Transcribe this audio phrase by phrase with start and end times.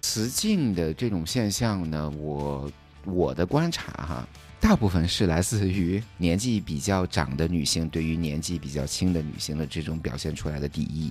[0.00, 2.70] 雌竞的这种现象呢，我
[3.04, 4.24] 我的观察哈，
[4.60, 11.10] 大部分是来自于年纪比较长的女性对于年纪比较轻的女性的这种表现出来的敌意。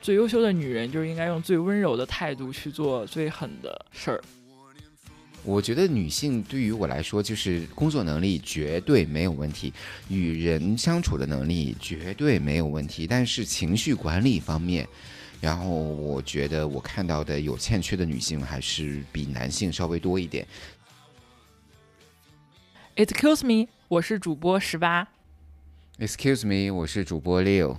[0.00, 4.24] 最优秀的女人就是应该用最温柔的态度去做最狠的事儿。
[5.42, 9.72] 我觉得女性对于我来说，就是工作能力绝对没有问题，
[10.08, 14.86] 与人相处的能力绝对没有问题，但是情绪管理方面，
[15.40, 20.46] 然后我觉得我看到的有欠缺的女性还是比男性稍微多一点。
[22.96, 25.08] Excuse me，我是主播十八
[25.98, 27.78] ，Excuse me，我是主播 Leo。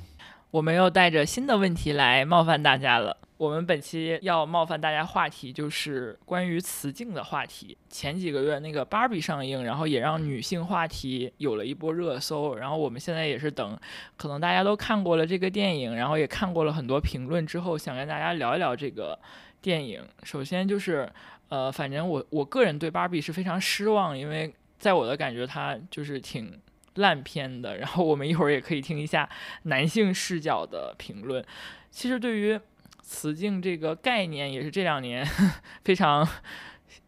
[0.49, 3.17] 我们又带着新的问题来冒犯大家了。
[3.41, 7.75] 我们本期要冒犯大家话题就是关于雌竞的话题。
[7.89, 12.53] 前几个月那个芭比上映，然后也让女性话题有了一波热搜。
[12.53, 13.75] 然后我们现在也是等，
[14.15, 19.17] 可能大家都看过了这个电影，然后也看过了很多评论之后，想跟大家聊一聊这个
[19.59, 20.07] 电影。
[20.21, 21.11] 首先就是，
[21.49, 26.61] 呃，反正我我个人对芭比是非常失望，因为在我的感觉，它就是挺。
[26.95, 29.27] 烂片的，然后我们一会儿也可以听一下
[29.63, 31.41] 男性视角的评论。
[31.89, 32.59] 其实对于
[33.11, 35.27] 雌竞这个概念，也是这两年
[35.83, 36.25] 非常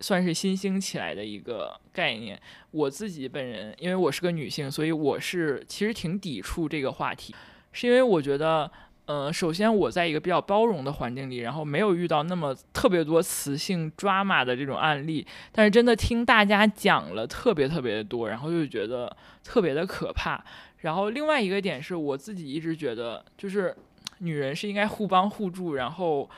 [0.02, 2.38] 算是新兴起来的一个概念。
[2.72, 7.34] 我自己本人，因为我是个女性，所以我是其实挺抵触这个话题，
[7.72, 8.70] 是因为我觉得。
[9.06, 20.42] 呃，首先我在一个比较包容的环境里，然后没有遇到那么特别多雌性抓马的这种案例，但是真的听大家讲了特别特别的多，然后就觉得特别的可怕。
[20.78, 23.76] 然后另外一个点是我自己一直觉得，就是
[24.24, 26.30] 女人是应该互帮互助，然后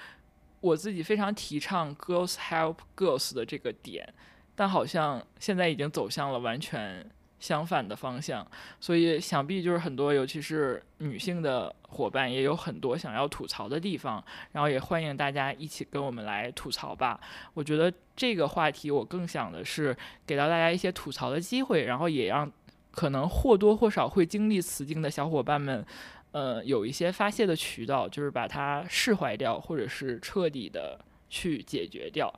[0.60, 4.14] 我自己非常提倡 girls help girls 的这个点，
[4.56, 7.10] 但好像现在已经走向了完全。
[7.38, 8.48] 相反的方向，
[8.80, 17.20] 所以想必就是很多，尤其是女性的伙伴，也有很多想要吐槽的地方，然后也欢迎大家一起跟我们来吐槽吧。
[17.54, 19.96] 我觉得这个话题，我更想的是
[20.26, 22.52] 给到大家一些吐槽的机会，然后也让
[22.90, 25.86] 可能或多或少会经历此境的小伙伴们，
[26.36, 32.30] 呃，有一些发泄的渠道，就是把它释怀掉，或者是彻底的去解决掉。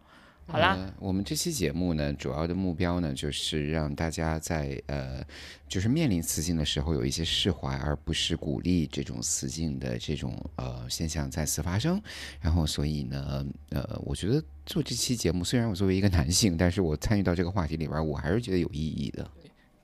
[0.45, 5.25] 好啦、我们这期节目呢，主要的目标呢，就是让大家在呃，
[5.67, 11.99] 就是面临雌竞的时候有一些释怀，而不是鼓励这种雌竞的这种呃现象再次发生。
[12.39, 19.27] 然后，所以呢，呃，我觉得做这期节目，虽然我作为一个男性，但是我参与到这个话题里边，我还是觉得有意义的。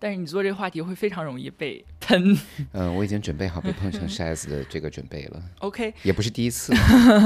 [0.03, 2.37] 但是你做这个话题会非常容易被喷。
[2.73, 6.73] 嗯、我已经准备好被碰成 筛子的这个准备了，OK，也不是第一次。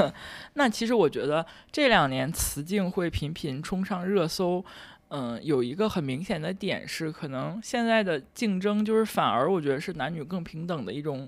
[0.54, 4.64] 那其实我觉得这两年雌竞会频频冲上热搜，
[5.08, 11.28] 嗯、有一个很明显的点是，可能现在的竞争就是反而我觉得是男女更平等的一种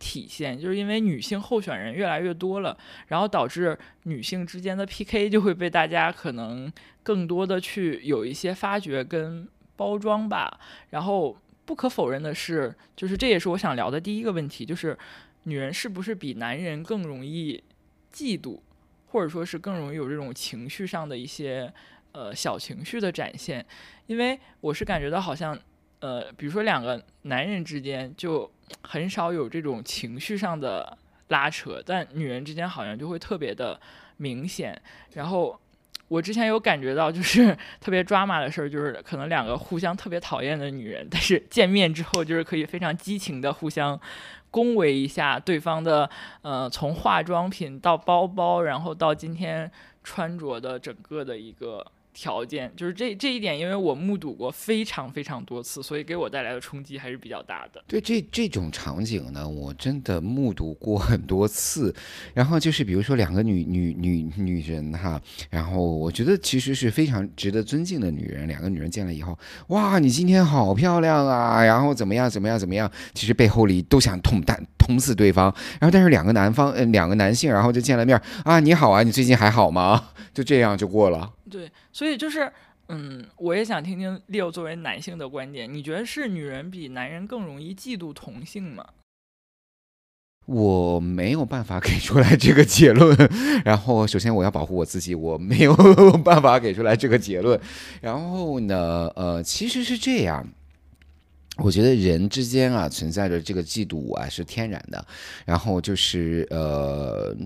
[0.00, 2.76] 体现，就是因为女性候选人越来越多了，
[3.06, 6.72] 然后导致女性之间的 PK 就会被大家可能
[7.04, 9.46] 更多的去有一些发掘跟
[9.78, 10.60] 包装吧。
[10.90, 11.34] 然后
[11.64, 14.98] 不可否认的是，就是这也是我想聊的第一个问题，就是
[15.44, 17.62] 女人是不是比男人更容易
[18.12, 18.60] 嫉妒，
[19.06, 21.72] 或者说是更容易有这种情绪上的一些
[22.12, 23.64] 呃小情绪的展现？
[24.06, 25.58] 因为我是感觉到好像
[26.00, 28.50] 呃，比如说两个男人之间就
[28.82, 30.96] 很少有这种情绪上的
[31.28, 33.78] 拉扯，但女人之间好像就会特别的
[34.16, 34.80] 明显。
[35.14, 35.60] 然后
[36.08, 43.98] 我之前有感觉到，就是 特别抓马的事儿，就是可能两个互相特别讨厌的女人，但是见面之后就是可以非常激情的互相
[44.50, 46.08] 恭维一下对方的，
[46.42, 49.70] 呃，从化妆品到包包，然后到今天
[50.02, 51.86] 穿着的整个的一个。
[52.20, 57.80] 条件就是这这一点，因为我目睹过非常非常多次，所以给我带来的冲击还是比较大的。
[57.86, 61.94] 对这这种场景呢，我真的目睹过很多次。
[62.34, 68.48] 然后就是比如说两个女女女女人哈，然后我觉得其实是非常值得尊敬的女人。
[68.48, 75.54] 两个女人见了以后，哇，你今天好漂亮啊，然后怎么样怎么样怎么样，其实背后里都想捅蛋捅死对方。
[75.78, 80.08] 然后但是两个男方呃两个男性，然后就见了面啊，你好啊，你最近还好吗？
[80.32, 81.32] 就这样就过了。
[81.50, 82.52] 对，所以就是，
[82.88, 88.84] 嗯，我也想听听 Leo 作为男性的观点，你觉得是女人比男人更容易嫉妒同性吗？
[90.46, 93.14] 我没有办法给出来这个结论，
[93.66, 95.74] 然后首先我要保护我自己，我没有
[96.24, 97.60] 办法给出来这个结论。
[98.00, 100.48] 然后呢，呃，其实是这样。
[101.58, 105.04] 我觉得人之间啊存在着这个嫉妒啊是天然的，
[105.44, 107.36] 然后就是呃，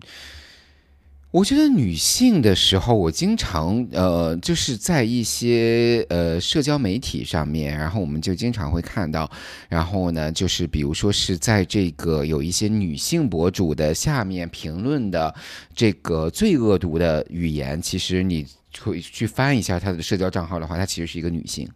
[1.32, 9.30] 我觉得女性的时候，我经常呃，就是在一些呃社交媒体上面，然后我们就经常会看到，
[9.70, 15.34] 然后呢，就是比如说是在这个有一些女性博主的下面评论的
[15.74, 18.46] 这个最恶毒的语言，其实你
[18.82, 21.66] 会去翻一下她的社交账号的话，她其实是一个女性。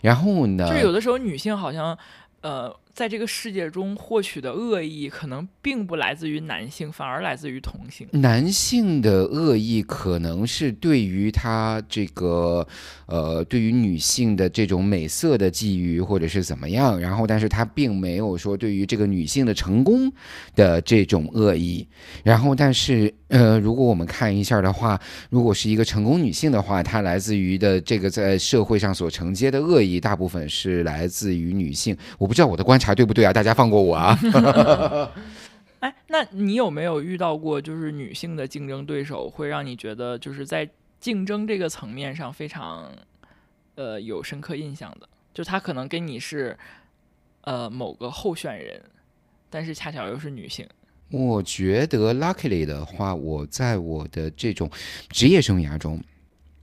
[0.00, 1.96] 然后呢，就有的时候女性好像
[2.40, 2.76] 呃。
[2.96, 8.08] 在这个世界中获取的恶意，可能并不来自于男性，反而来自于同性。
[8.12, 12.66] 男性的恶意可能是对于他这个，
[13.04, 16.98] 呃，对于女性的这种美色的觊觎，或者是怎么样。
[16.98, 20.10] 然后，但是他并没有说对于这个女性的成功
[20.54, 21.86] 的这种恶意。
[22.24, 25.00] 然后，但是，呃，如果我们看一下的话，
[25.30, 31.96] 如果是一个成功女性的话，她来自于的这个在社会上所承接的恶意，大部分是来自于女性。
[32.18, 32.96] 我不知道我的观察。
[32.96, 33.30] 对不对啊？
[33.30, 34.18] 大家放过我啊！
[35.80, 40.66] 哎，那你有没有遇到过就是女性的竞争对手，会让你觉得就是在
[40.98, 42.90] 竞争这个层面上非常
[43.74, 45.06] 呃有深刻印象的？
[45.34, 46.56] 就她可能跟你是
[47.42, 48.80] 呃某个候选人，
[49.50, 50.66] 但是恰巧又是女性。
[51.10, 54.70] 我觉得 luckily 的话，我在我的这种
[55.10, 56.02] 职业生涯中。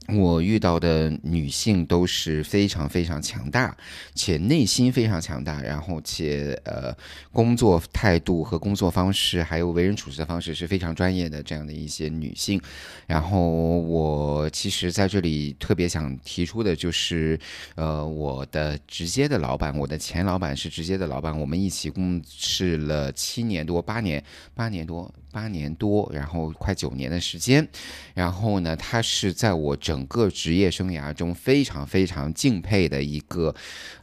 [0.08, 3.74] 我遇到的女性都是非常非常强大，
[4.14, 6.94] 且内心非常强大，然后且呃
[7.32, 12.60] 工作态度和工作方式，还有为人处事的方式是非常专业的这样的一些女性。
[13.06, 17.38] 然后我其实在这里特别想提出的就是，
[17.74, 24.22] 呃，我的直接的老板，我的前老板是直接的老板，我们一起共事了七年多，八年，
[24.54, 25.12] 八年多。
[25.34, 27.66] 八年多，然后快九年的时间，
[28.14, 33.52] 然后呢，他是在我整个职业生涯中非常非常敬佩的一个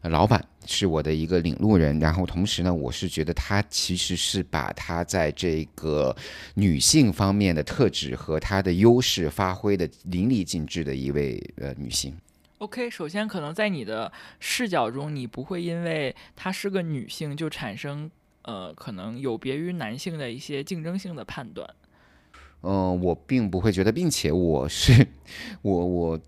[0.04, 1.98] 老板，是我的一个领路人。
[2.00, 6.14] 然后同时呢，我是觉得他其实是把他在这个
[6.56, 12.14] 女性方面的特质和她的优势发挥的淋漓尽致的一位呃女性。
[12.58, 18.12] OK，首先可能在你的视角中，你不会因为她是个女性就产生。
[18.44, 21.70] 呃，可能有别于男性的一些竞争性的判断。
[22.62, 25.08] 嗯，我并不会觉得，并且我是
[25.62, 26.20] 我 我。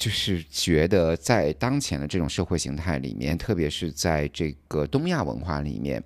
[0.00, 6.02] 就是觉得在当前的这种社会形态里面，特别是在这个东亚文化里面，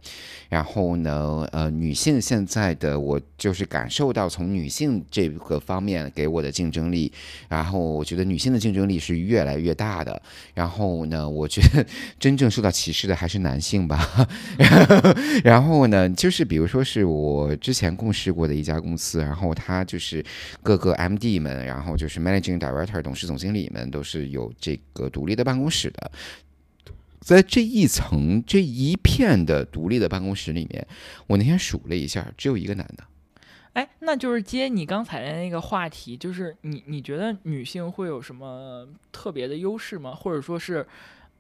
[0.49, 7.13] 然后呢，呃，女性现在的我就是感受到从女性这个方面给我的竞争力，
[7.49, 10.21] 然后我觉得女性的竞争力是越来越大的。
[10.55, 11.87] 然后呢，我觉得
[12.19, 14.27] 真正受到歧视的还是男性吧。
[15.45, 20.25] 然后呢，就是比如说是我之前共事过的一家公司，然后他就是
[20.65, 23.84] 各个 MD 们，然后就是 Managing Director 董事总经理们。
[23.91, 26.11] 都是有这个独立的办公室的，
[27.21, 30.87] 在这一层这一片的独立的办公室里面，
[31.27, 33.05] 我那天数了一下，只有一个男的。
[33.73, 40.15] 哎，那就是接你刚才的那个话题，就是你你觉得女性会有什么特别的优势吗？
[40.15, 40.87] 或者说是，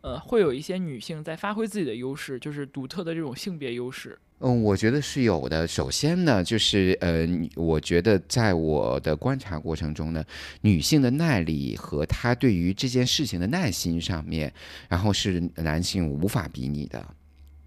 [0.04, 4.18] 呃，会有一些女性在发挥自己的优势，就是独特的这种性别优势？
[4.40, 5.66] 嗯，我觉得是有的。
[5.66, 10.22] 首先呢，就是呃，我觉得在我的观察过程中呢，
[10.60, 14.52] 女性的耐力和她对于这件事情的耐心上面，
[14.90, 17.02] 然后是男性无法比拟的。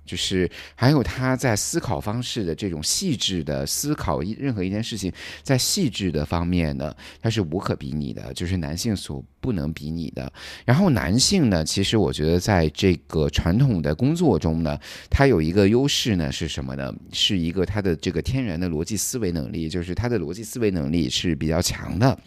[0.08, 5.12] 就是还有他在思考方式的这种细致的思考，任何一件事情
[5.44, 10.32] 在细致的方面呢，他是无可比拟的，就是男性所不能比拟的。
[10.66, 16.94] 然后男性呢，其实我觉得在这个传统的工作中呢，他有一个优势呢是什么呢？
[17.12, 22.18] 是一个他的这个天然的逻辑思维能力，就是他的逻辑思维能力是比较强的。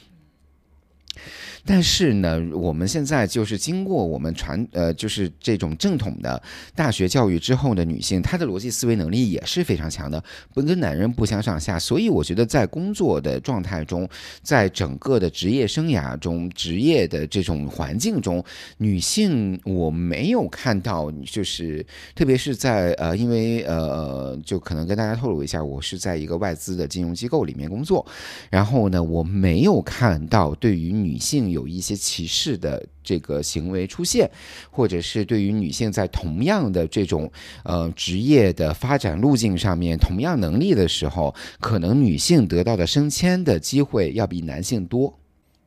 [1.67, 6.43] 但是呢，我们现在就是经过我们传呃，就是这种正统的
[6.75, 10.23] 大学教育之后的女性，她的逻辑思维能力也是非常强的，
[10.55, 11.79] 不跟男人不相上下。
[11.79, 14.09] 所以我觉得在工作的状态中，
[14.43, 18.43] 在整个的职业生涯中、职业的这种环境中，
[18.79, 28.07] 女性我没有看到，就是特别是在呃，因为呃，就可能跟大家透露一下，我是在一个外资的金融机构里面工作，
[28.49, 31.50] 然后呢，我没有看到对于女性。
[31.51, 34.31] 有一些歧视的这个行为出现，
[34.71, 37.31] 或者是对于女性在同样的这种
[37.65, 45.19] 呃职业的发展路径上面，同样能力的时候，可能女性得到的升迁的机会要比男性多。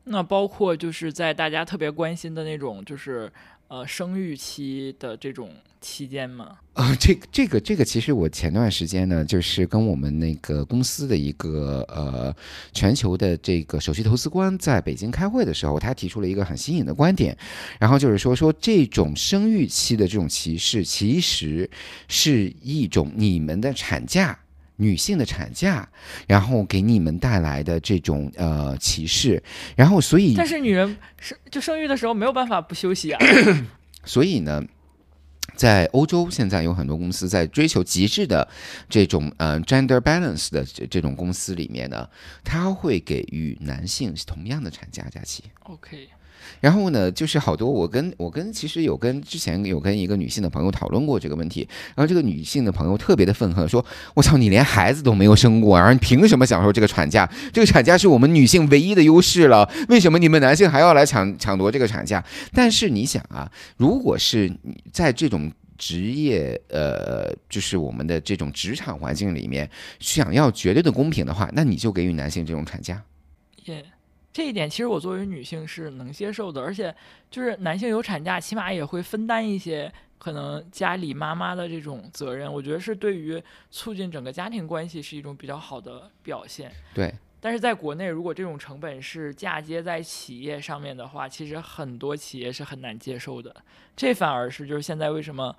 [0.06, 3.32] 那包括就是在大家特别关心的那种，就是
[3.74, 5.50] 呃生育期的这种。
[5.80, 6.56] 期间吗？
[6.72, 12.34] 啊，这这个这个，其实我前段时间呢，就是跟我们那个公司的一个呃
[12.72, 17.36] 全球的这个首席投资官在北京开会的时候，他提出了一个很新颖的观点，
[17.78, 21.68] 然后就是说说这种生育期的这种歧视，其实
[22.08, 24.38] 是一种你们的产假。
[24.76, 25.88] 女性的产假，
[26.26, 29.42] 然后给你们带来的这种呃歧视，
[29.76, 33.24] 然后所以但是女人生就生育的时候没有办法不休息啊。
[34.04, 34.62] 所以呢，
[35.54, 38.46] 在欧洲现在有很多公司在追求极致的
[38.88, 42.08] 这种呃 gender balance 的这这种公司里面呢，
[42.42, 45.44] 它会给予男性同样的产假假期。
[45.62, 46.08] OK，
[46.60, 57.30] 然后呢，就是好多我跟我跟其实有跟之前有跟一个女性的朋友讨论过这个问题，然后这个女性的朋友特别的愤恨，说：“我操，你连孩子都没有生过，然后你凭什么享受这个产假？
[57.52, 62.24] 这个产假是我们女性唯一的优势了，为什么你们男性还要来抢抢夺这个产假？”
[62.54, 73.02] 但是你想啊，如果是你在这种职业，呃，就是我们的这种职场环境里面，想要绝对的公平的话，那你就给予男性这种产假。
[74.34, 76.92] 这一点其实我作为女性是能接受的，而且
[77.30, 86.72] 就是男性有产假，起码也会分担一些可能家里妈妈的这种责任，我觉得是对于促进整个家庭关系是一种比较好的表现。
[86.92, 93.54] 对，但是在国内，如果这种成本是嫁接在企业上面的话，其实很多企业是很难接受的。
[93.94, 95.56] 这反而是就是现在为什么，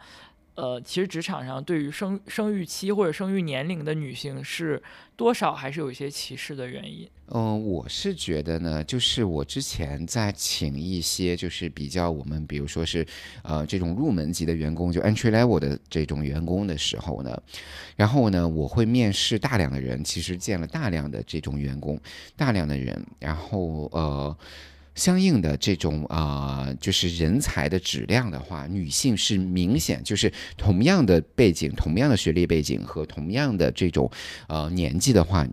[0.56, 4.82] 呃，其实职场上对于生生育期或者生育年龄的女性是
[5.16, 7.08] 多少还是有一些歧视的原因。
[7.28, 13.06] 嗯，我是觉得呢，就是我之前在请一些就是比较我们比如说是
[13.44, 17.38] 呃这种入门级的员工，就 entry level 的这种员工的时候呢，
[17.96, 22.00] 然后呢我会面试大量的人，其实见了大量的这种员工，
[22.38, 24.38] 大量的人，然后呃。
[24.96, 34.10] 相应的这种啊、就是人才的质量的话，女性是明显就是同样的背景、同样的学历背景和同样的这种
[34.48, 35.46] 呃年纪的话，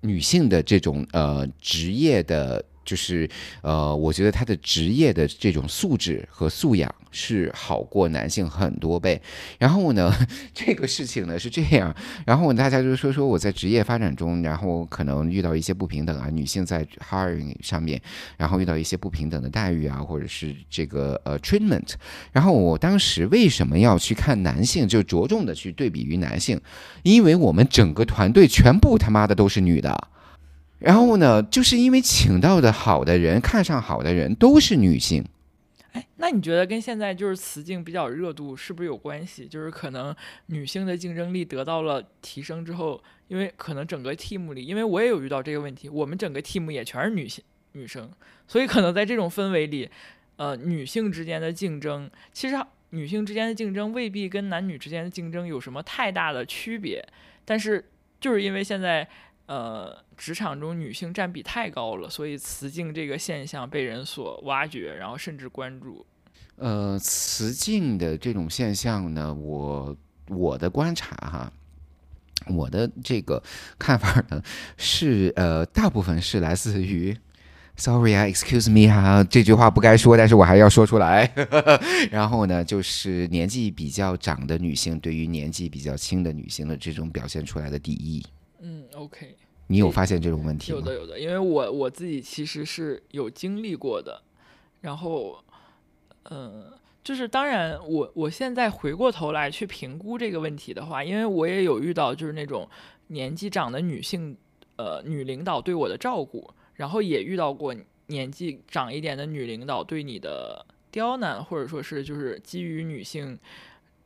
[0.00, 3.28] 女性的这种呃职业的，就是
[3.60, 9.20] 呃，我觉得她的职业的这种素质和素养是好过男性很多倍。
[9.58, 10.10] 然后呢，
[10.54, 18.00] 这个事情呢是这样，然后大家就说说我在职业发展中，然后可能遇到一些不平等啊，女性在 hiring 上面，
[18.38, 21.92] 然后遇到一些不平等的待遇啊，或者是这个呃 treatment。
[22.32, 26.58] 然后我当时为什么要去看男性，就着重的去对比于男性，
[27.02, 30.08] 因为我们整个团队全部他妈的都是女的。
[30.78, 35.24] 然后呢，就是因为请到的好的人，看上好的人都是女性。
[35.92, 39.46] 哎，那你觉得跟现在就是雌竞比较热度是不是有关系？
[39.46, 40.14] 就是可能
[40.46, 47.42] 女性的竞争力得到了提升之后，因为可能整个 team 里，因为我也有遇到这个问题，我们整个 team 也全是女性
[47.72, 48.08] 女生，
[48.46, 49.90] 所以可能在这种氛围里，
[50.36, 52.54] 呃，女性之间的竞争，其实
[52.90, 57.04] 女性之间的竞争未必跟男女之间的竞争有什么太大的区别，
[57.44, 57.84] 但是
[58.20, 59.08] 就是因为现在。
[59.48, 66.04] 呃，职场中女性占比太高了，所以雌竞这个现象被人所挖掘，然后甚至关注。
[66.56, 69.96] 呃，雌竞的这种现象呢，我
[70.28, 71.50] 我的观察哈，
[72.46, 73.42] 我的这个
[73.78, 74.42] 看法呢
[74.76, 77.16] 是呃，大部分是来自于。
[77.80, 81.32] Sorry 啊，Excuse me 哈、这句话不该说，但是我还要说出来。
[82.10, 88.26] 然后呢，就是年纪比较长的女性对于年纪比较轻的女性的这种表现出来的敌意，
[88.98, 89.36] ，OK，
[89.68, 90.78] 你有发现这种问题吗？
[90.78, 94.22] 有的有的，因为我我自己其实是有经历过的，
[94.80, 95.42] 然后，
[96.30, 96.72] 嗯、
[97.04, 102.68] 就是当然我我现在回过头来去评估这个问题的话，因为我也有遇到就是那种
[103.08, 104.36] 年纪长的女性，
[104.76, 107.74] 呃，女领导对我的照顾，然后也遇到过
[108.06, 113.38] 年纪长一点的女领导对你的刁难，或者说是就是基于女性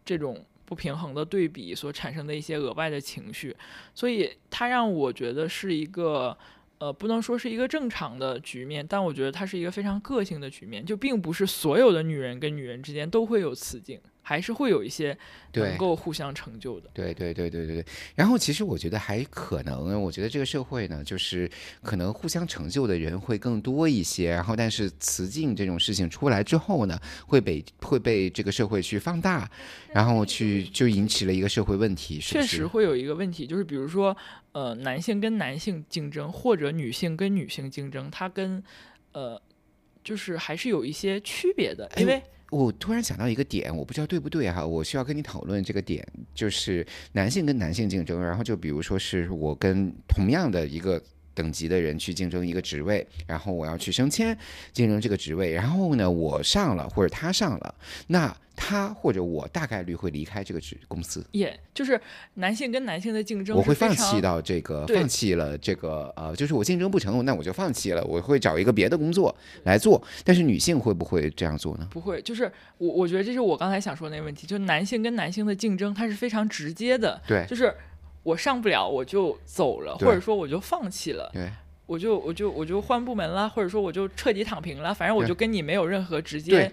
[0.04, 3.54] 这种不平衡的对比所产生的一些额外的情绪，
[3.94, 6.36] 所以它让我觉得是一个。
[6.78, 15.16] 呃，不能说是一个正常的局面，但我觉得它是一个非常个性的局面，就并不是所有的女人跟女人之间都会有雌竞，还是会有一些
[15.52, 16.88] 能够互相成就的。
[16.94, 17.84] 对对对对对对。
[18.14, 21.50] 然后其实我觉得还可能，我觉得这个社会呢，就是
[21.82, 24.30] 可能互相成就的人会更多一些。
[24.30, 29.50] 然后，但是雌竞这种事情出来之后呢，会被会被这个社会去放大，
[29.92, 34.16] 然后去就引起了一个社会问题，确实会有一个问题，就是比如说，
[34.52, 38.62] 呃，男性跟男性竞争，或者女性跟女性竞争，它跟
[39.12, 39.40] 呃，
[40.04, 51.02] 就是还是有一些区别的，因哎为我突然想到一个点，我不知道对不对哈，我需要跟你讨论这个点，就是男性跟男性竞争，然后就比如说是我跟同样的一个
[51.34, 54.36] 等级的人去竞争一个职位，然后我要去升迁
[54.72, 57.74] 竞争这个职位，然后呢我上了或者他上了，
[58.06, 61.24] 那他或者我大概率会离开这个职公司。
[61.32, 62.00] 也就是
[62.34, 64.20] 男性跟男性的竞争，我会放弃。
[64.22, 69.34] 到这个，放弃了这个，呃，就是我竞争不成，那我就放弃了，我会找一个别的工作
[69.64, 70.00] 来做。
[70.22, 71.88] 但是女性会不会这样做呢？
[71.90, 77.74] 不会，就是我我觉得这是我刚才想说的那个问题，就男性跟男性的竞争，它是非常直接的，对，就是
[78.22, 81.50] 我上不了，我就走了，或者说我就放弃了，对
[81.86, 86.72] 我就我就我就换部门了，或者说我就彻底躺平了，反正我就跟你没有任何直接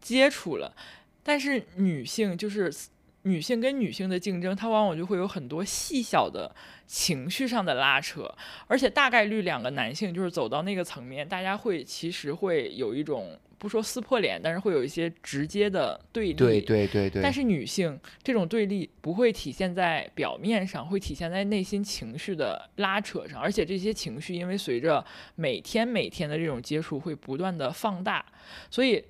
[0.00, 0.72] 接触了。
[1.22, 2.72] 但是女性就是
[3.22, 6.54] 女性跟女性的竞争，它往往就会有很多细小的
[6.86, 8.32] 情绪上的拉扯，
[8.66, 16.34] 而且大概率两个男性就是走到那个层面，大家会其实会有一种不说撕破脸，但是会有一些直接的对立。
[16.34, 28.24] 对对对对，但是女性这种对立不会体现在表面上，会体现在内心情绪的拉扯上，而且这些情绪因为随着每天每天的这种接触会不断的放大，
[28.70, 29.02] 所以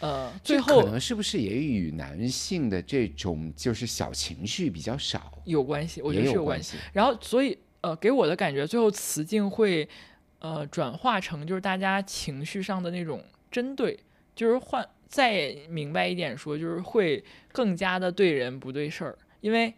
[0.00, 6.76] 呃，最后可能是不是也与男性的这种就是小情绪比较少，有关系，我觉得是有关系。
[6.76, 6.90] 有关系。
[6.92, 9.88] 然后所以呃，给我的感觉，最后雌竞会
[10.40, 13.22] 呃转化成就是大家情绪上的那种
[13.54, 13.96] 针对，
[14.34, 19.72] 就是换再明白一点说，就是会更加的对人不对事儿，因为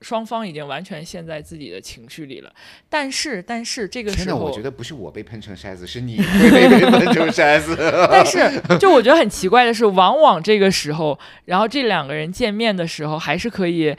[0.00, 2.52] 双方已经完全陷在自己的情绪里了。
[2.88, 7.76] 但是但是这个天哪，时候，我觉得不是我被喷成筛子，是你被被喷成筛子。
[8.08, 8.38] 但是，
[8.78, 13.96] 就我觉得很奇怪的是，往往这个时候，然后这两个人见面的时候，还是可以，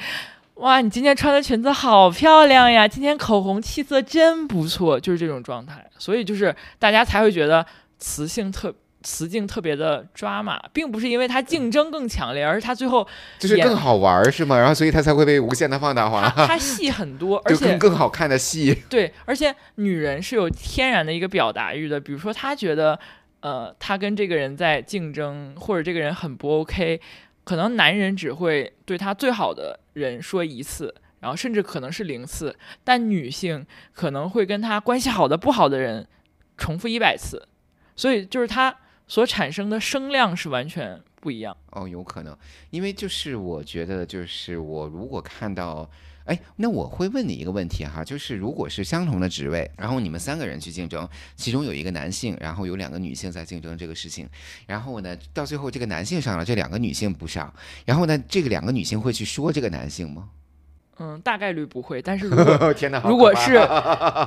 [0.53, 5.85] 哇，你今天穿的裙子好漂亮呀，今天口红气色真不错，就是这种状态。
[5.97, 7.65] 所以就是大家才会觉得
[7.99, 8.73] 雌性特。
[9.05, 13.07] 雌竞特别的抓马，并不是因为它竞争更强烈，而是它最后
[13.37, 14.57] 就是更好玩儿是吗？
[14.57, 18.83] 然后所以它才会被无限的放大化， 它戏很多，而就且更更好看的戏。
[18.89, 22.99] 对，而且女人是有天然的一个表达欲的，比如说她觉得，
[23.41, 26.99] 呃，她跟这个人在竞争，或者这个人很不 OK，
[27.43, 36.07] 可能男人只会对他最好的人说一次，然后甚至可能是零次，但女性可能会跟他关系好的不好的人
[36.57, 37.47] 重复一百次，
[37.95, 38.75] 所以就是她
[39.07, 41.55] 所产生的声量是完全不一样。
[41.71, 42.37] 哦，有可能，
[42.69, 45.89] 因为就是我觉得，就是我如果看到，
[46.25, 54.27] 哎，那我会问你一个问题哈，就是如果是相同的职位，然后你们三个人去竞争，其中有一个男性，然后有两个女性在竞争这个事情，
[54.65, 57.53] 然后呢，到最后这个男性上了，这两个女性不上，
[57.85, 60.29] 然后呢，这个两个女性会去说这个男性吗？
[60.97, 63.53] 嗯，大概率不会，但是如果 天哪， 如果是，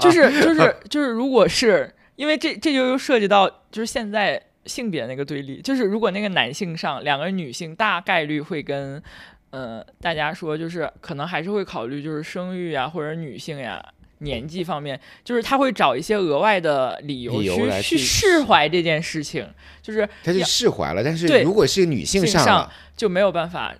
[0.00, 9.02] 就是就是就是，如果是因为这这就又涉及到就是现在性别那个对立，就是如果那个男性上两个女性，大概率会跟
[9.50, 13.84] 呃大家说，就是可能还是会考虑就是生育啊或者女性呀。
[14.20, 19.48] 年纪方面，就是他会找一些额外的理由去去去释怀这件事情，
[19.80, 23.72] 就是他就释怀了，但是对如果是女性性上就没有办法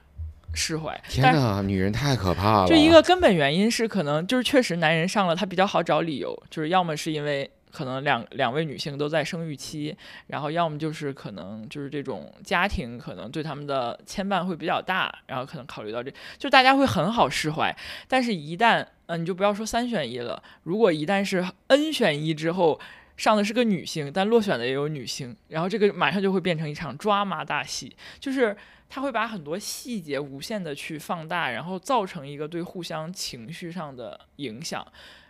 [0.55, 0.97] 释怀。
[1.09, 9.97] 天哪，女人太可怕了，就一个根本原因是，可能就是确实男人上了他比较好找理由，就是要么是因为可能两两位女性都在生育期，
[10.29, 17.77] 然后要么就是可能就是这种家庭可能对他们的牵绊会比较大，然后可能考虑到这，就大家会很好释怀。
[18.07, 22.81] 但是，一旦嗯、你就不要说三选一了，如果一旦是 n 选一之后。
[23.19, 28.57] 上的是个女性，但落选的也有女性，然后这个马上就会变成一场抓马大戏，就是
[28.89, 34.87] 他会把很多细节无限的去放大，然后造成一个对互相情绪上的影响。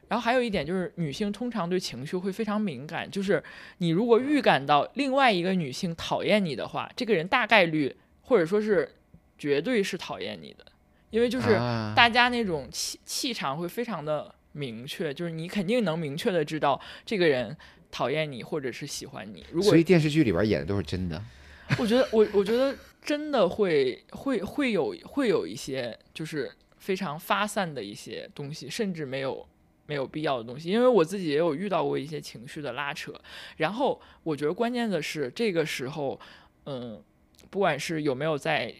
[0.09, 3.42] 然后还有一点就是，女性通常对情绪会非常敏感，就是
[3.79, 8.90] 你如果预感到另外一个女性讨厌你的话，这个人大概率或者说是
[9.38, 10.64] 绝对是讨厌你的，
[11.11, 17.57] 因为就是啊大家那种气气场会非常的明确，就是你肯定能明确的知道这个人
[17.90, 19.44] 讨厌你或者是喜欢你。
[19.53, 21.23] 如果所以电视剧里边演的都是真的。
[21.79, 29.47] 我觉得我我觉得真的会会会有会有一些就是非常发散的一些东西，甚至没有
[29.88, 30.68] 没有必要的东西。
[30.68, 33.12] 因为我自己也有遇到过一些情绪的拉扯，
[33.57, 36.20] 然后我觉得关键的是这个时候，
[36.66, 37.03] 嗯，
[37.51, 38.72] 不管是有没有在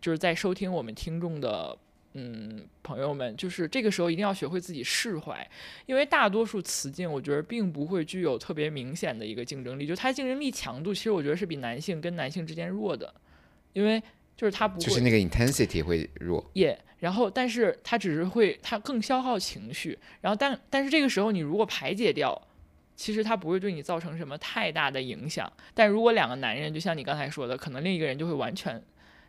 [0.00, 1.76] 就是在收听我们听众的。
[2.14, 5.50] 嗯，朋友们，就是这个时候一定要学会自己释怀，
[5.86, 13.14] 因为大多数雌竞，我觉得并不会具有特别明显的一个竞争力，就它竞争力强度，其实我觉得是比男性跟男性之间弱的，
[13.72, 14.02] 因为
[14.36, 22.40] 就是它不会就是那个 intensity 会弱，也然后但是它只是会它更消耗情绪，然后但但是这个时候你如果排解掉，
[22.94, 28.80] 其实它不会对你造成什么太大的影响，但如果两个男人就像你刚才说的，可能另一个人就会完全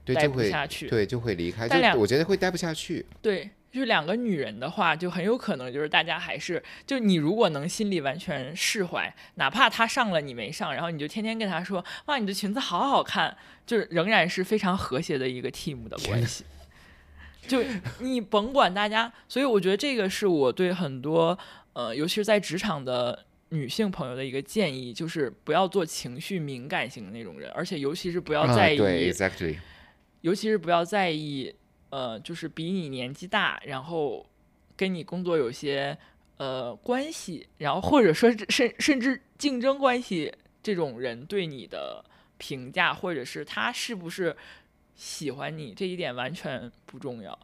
[0.06, 3.06] 对，待不下去，对就会离开，但我觉得会待不下去。
[3.22, 16.46] 对，就是两个女人的话，就很有可能就是大家还是就你如果能心里完全释怀，哪怕她上了你没上，然后你就天天跟她说哇你的裙子好好看，就是仍然是非常和谐的一个 team 的关系。
[17.48, 17.64] 就
[18.00, 21.38] 你甭管大家，所以我觉得这个是我对很多
[21.74, 29.58] 呃，尤其是在职场的女性朋友的一个建议，就是不要做情绪敏感型的那种人，而且尤其是不要啊在意、对，exactly，
[30.22, 31.54] 尤其是不要在意，
[31.94, 34.26] 呃，就是比你年纪大，然后
[34.76, 35.96] 跟你工作有些
[36.38, 42.04] 呃关系，然后或者说甚甚至竞争关系这种人对你的
[42.40, 44.36] 评价，或者是他是不是
[44.96, 47.38] 喜欢你，这一点完全不重要。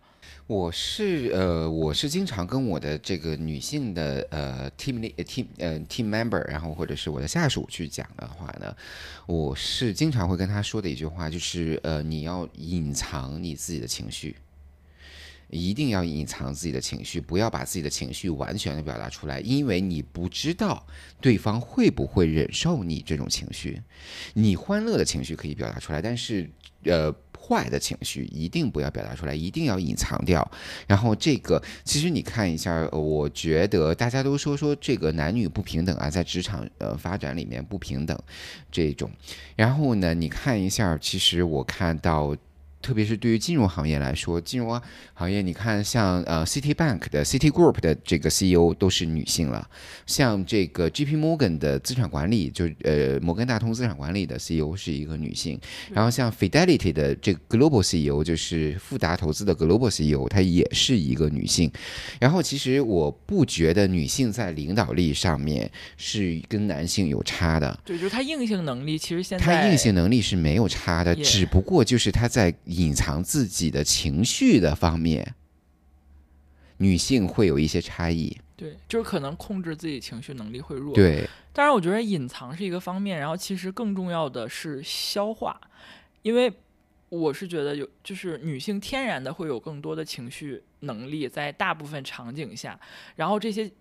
[0.47, 8.75] 我是呃，我是经常跟我的这个女性的呃 team team 呃 team member，然后或者是我的下属去讲的话呢，
[9.27, 14.35] 我是经常会跟他说的一句话，就是呃，你要隐藏你自己的情绪，
[15.49, 20.87] 一定要隐藏自己的情绪，不要把自己的情绪完全的表达出来，因为你不知道
[21.21, 23.81] 对方会不会忍受你这种情绪。
[24.33, 26.49] 你欢乐的情绪可以表达出来，但是
[26.85, 27.13] 呃。
[27.39, 30.49] 坏的情绪一定不要表达出来，一定要隐藏掉。
[30.87, 38.17] 然后这个，其实你看一下，我觉得大家都说说这个男女不平等啊，在职场呃发展里面不平等
[38.71, 39.09] 这种。
[39.55, 42.35] 然后呢，你看一下，其实我看到。
[42.81, 44.81] 特别是对于金融行业来说，金融
[45.13, 49.67] 行业你看，像呃，Citibank 的 Citigroup 的这个 CEO 都是女性了，
[50.05, 55.59] 像这个 J P Morgan 的资产管理，就呃摩根大通资产管理的 CEO 是一个女性，
[55.91, 61.69] 然后像 Fidelity 的这个 Global CEO 就是富达投资的 Global CEO，她也是一个女性。
[62.19, 72.55] 然后其实我不觉得女性在领导力上面是跟男性有差的，对，就是她硬性能力其实现在她硬性能力是没有差的，只不过就是她在。
[72.69, 75.35] 隐藏自己的情绪的方面，
[76.77, 78.37] 女性会有一些差异。
[78.55, 80.93] 对，就是可能控制自己情绪能力会弱。
[80.93, 85.59] 对，当然我觉得隐藏是一个方面，然后其实更重要的是消化，
[86.21, 86.53] 因为
[87.09, 92.79] 我是觉得有，就是女性天然的会有更多的情绪能力，在大部分场景下，
[93.15, 93.71] 然后这些。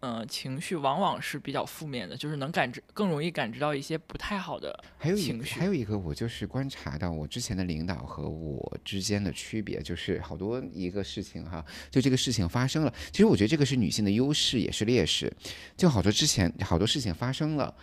[0.00, 4.78] 嗯，情绪往往是比较负面的，就是能感知更容易感知到一些不太好的
[5.16, 5.58] 情绪。
[5.58, 15.32] 还有一个，我就是观察到我之前的领导和我之间的区别，就是好多一个事情哈，就这个事情发生了，其实我觉得这个是女性的优势也是劣势，
[15.76, 17.74] 就好多之前好多事情发生了。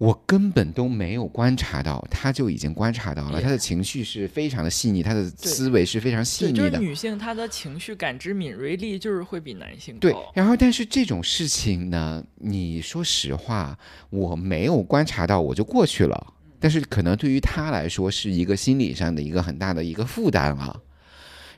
[0.00, 3.38] 我根本都没有观察到，他就已经观察到了。
[3.38, 6.70] 他的情绪是非常的细腻，他的思维是非常细腻的。
[6.70, 10.00] 就是女性，她的情绪感知敏锐力就是会比男性高。
[10.00, 16.32] 对，然后但是这种事情呢，你说实话，我没有观察到，我就过去了。
[16.58, 20.74] 但是可能对于他来说，是一个心理上的一个很大的一个负担啊。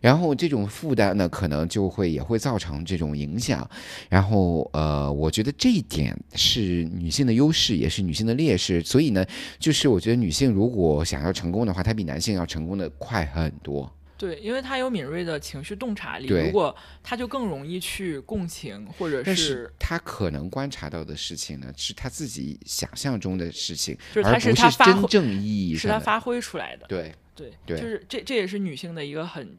[0.03, 3.67] 然后这种负担呢，可能就会也会造成这种影响。
[4.11, 8.83] 然后呃，我觉得这一点是女性的优势，也是女性的劣势。
[8.83, 9.25] 所以呢，
[9.59, 13.91] 就是我觉得女性如果想要成功的话，她比男性要成功的快很多。
[14.19, 16.27] 对，因为她有敏锐的情绪洞察力。
[16.27, 26.87] 如果她就更容易去共情，或者是她可能观察到的事情呢，是她自己想象中的事情，就是而不是真正意义是她发挥出来的。
[26.89, 29.57] 对对对，就是这这也是女性的一个很。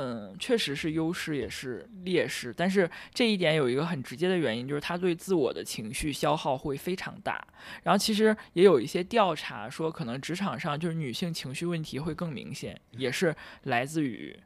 [0.00, 7.44] 嗯，确实是优势也是劣势，但是这一点有一个很直接的原因，就是他对自我的情绪消耗会非常大。
[7.82, 13.34] 然后其实也有一些调查说，可能职场上就是女性情绪问题会更明显，也是
[13.64, 14.38] 来自于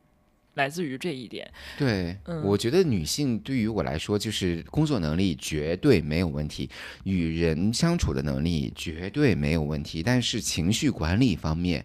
[0.55, 1.51] 来自于这一点。
[1.79, 6.69] 对，我觉得女性对于我来说，就是工作能力绝对没有问题，
[7.05, 11.85] 与人相处的能力绝对没有问题，但是情绪管理方面。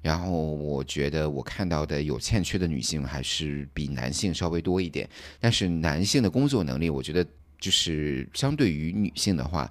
[0.00, 5.08] 然后我觉得我看到的有欠缺的女性还是比男性稍微多一点，
[5.40, 7.26] 但是男性的工作能力，我觉得
[7.58, 9.68] 就是相对于女性的话，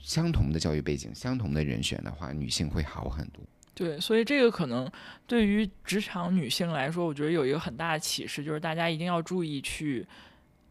[0.00, 3.40] 相同的教育背景、相同的人选的话，女性会好很多。
[3.74, 4.90] 对，所以这个可能
[5.26, 10.06] 对于职场女性来说，我觉得有一个很大的启示，就是大家一定要注意去，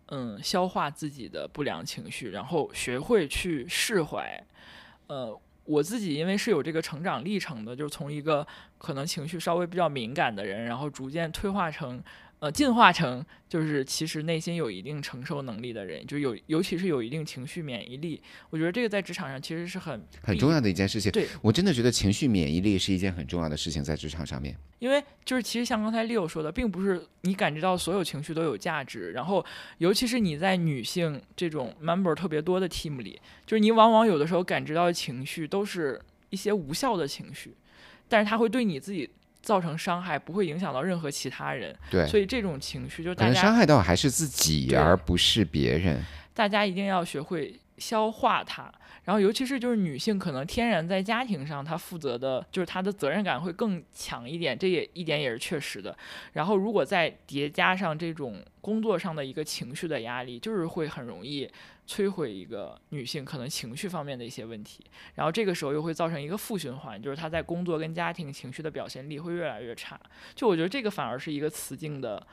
[0.08, 4.44] 嗯，消化自己的不良情绪，然后学会去释怀，
[5.08, 5.40] 呃。
[5.64, 8.46] 我自己因为是有这个成长历程的，就是从一个
[8.80, 12.04] 可能情绪稍微比较敏感的人，然后逐渐退化成。
[12.42, 18.20] 呃，进化成就是其实内心有一定承受能力的人，就有尤其是有一定情绪免疫力。
[18.50, 21.12] 我觉得这个在职场上其实是很很重要的一件事情。
[21.12, 24.58] 对我真的觉得情绪免疫力是一件很重要的事情，在职场上面。
[24.80, 29.46] 因为就是其实像刚才 Leo 说的，并不是你感知到所有情绪都有价值，然后
[29.78, 36.02] 尤其是你在女性这种 member 特别多的 team 里，就是你往往有的时候感知到的情绪都是
[36.32, 37.54] 一些无效的情绪，
[38.10, 39.08] 但是它会对你自己。
[39.42, 46.04] 造成伤害不会影响到任何其他人，对，所以这种情绪就大家伤害到还是自己，而不是别人。
[46.34, 48.72] 大家一定要学会消化它。
[49.04, 55.98] 然后，尤其是就是女性，可能天然在家庭上，她负责的就是她的责任感会更强一点，这也一点也是确实的。
[56.34, 61.50] 然后，如果再叠加上这种工作上的一个情绪的压力，就是会很容易
[61.88, 64.86] 摧毁一个女性可能情绪方面的一些问题。
[65.16, 70.00] 然后这个时候又会造成一个负循环，就是她在工作跟家庭情绪的表现力会越来越差。
[70.36, 72.26] 就我觉得这个反而是一个雌竞的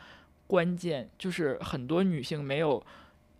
[0.46, 2.85] 关键，就是很多女性没有，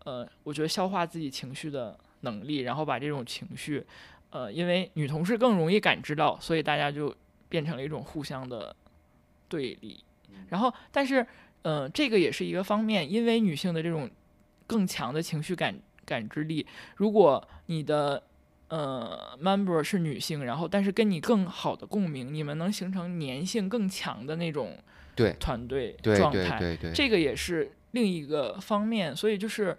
[0.07, 3.85] 呃，我觉得消化自己情绪的能力，然后把这种情绪，
[4.31, 7.15] 呃，因为女同事更容易感知到，所以大家就
[7.49, 8.75] 变成了一种互相的
[9.49, 10.03] 对立。
[10.49, 11.27] 然后，但是，
[11.63, 14.09] 呃，这个也是一个方面，因为女性的这种
[14.67, 18.23] 更强的情绪感感知力，如果你的
[18.69, 24.77] 呃，member 是女性，然后但是跟你更好的共鸣，你们能形成粘性更强的那种
[25.17, 29.17] 对团队状态，对对对，这个也是另一个方面。
[29.17, 29.77] 所以就是，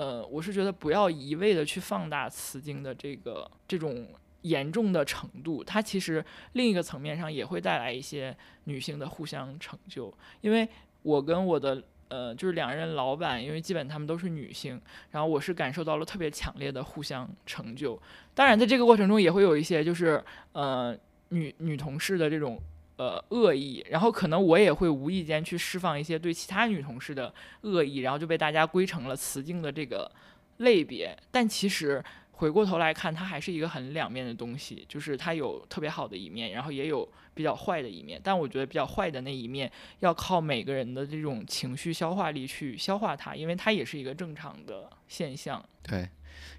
[0.00, 4.08] 呃，我是觉得不要一味的去放大雌竞的这个这种
[4.40, 8.34] 严重的程度，它其实另一个层面上也会带来一些
[8.64, 10.10] 女性的互相成就，
[10.40, 10.66] 因为
[11.02, 11.82] 我跟我的。
[12.12, 14.82] 呃，就是两任老板，因为基本他们都是女性，
[15.12, 17.96] 然后我是感受到了特别强烈的互相成就。
[18.34, 20.92] 当然，在这个过程中也会有一些就是呃
[21.28, 22.60] 女女同事的这种
[23.00, 27.32] 呃恶意，然后可能我也会无意间去释放一些对其他女同事的
[27.62, 30.10] 恶意，然后就被大家归成了雌竞的这个
[30.58, 31.16] 类别。
[31.30, 32.04] 但其实。
[32.40, 38.18] 回过头来看，它还是一个很两面的东西，就是它有特别好的一面，然后也有比较坏的一面。
[38.24, 45.62] 但我觉得比较坏的那一面，要靠每个人的这种情绪消化力去消化它，因为它也是一个正常的现象。
[45.82, 46.08] 对。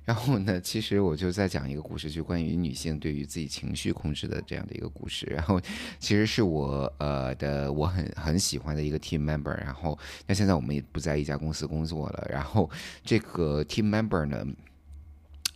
[0.04, 5.28] 然后呢，其实我就在讲一个故事，就关于女性对于自己情绪控制的这样的一个故事。
[5.28, 5.62] 然后，
[6.00, 9.56] 其实是我呃的我很很喜欢的一个 team member。
[9.64, 12.28] 然后，那现在我们也不在一家公司工作了。
[12.32, 12.70] 然后，
[13.04, 14.46] 这个 team member 呢？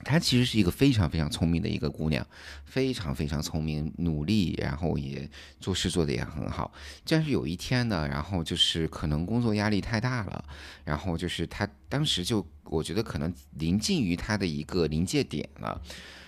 [0.03, 2.25] 她其实是一个非常非常聪明的一个姑娘，
[2.65, 5.27] 非常非常聪明，努力，然后也
[5.59, 6.71] 做事做得也很好。
[7.07, 10.45] 但是有一天呢，然后就是可能工作压力太大了，
[10.83, 15.81] 然后就是她当时就我觉得可能临近于她的一个临界点了。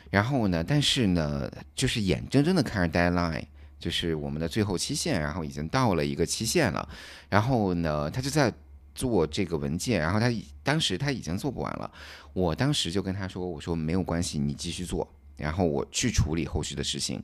[0.10, 3.44] 然后呢，但是呢，就是眼睁睁的看着 deadline，
[3.78, 6.88] 就是我们的最后期限，然后已经到了一个期限了。
[7.30, 8.54] 然后呢，她就在。
[8.98, 10.28] 做这个文件，然后他
[10.64, 11.90] 当时他已经做不完了，
[12.34, 15.08] 我当时就跟他说：“我说没有关系，你继续做，
[15.38, 17.24] 然后我去处理后续的事情。”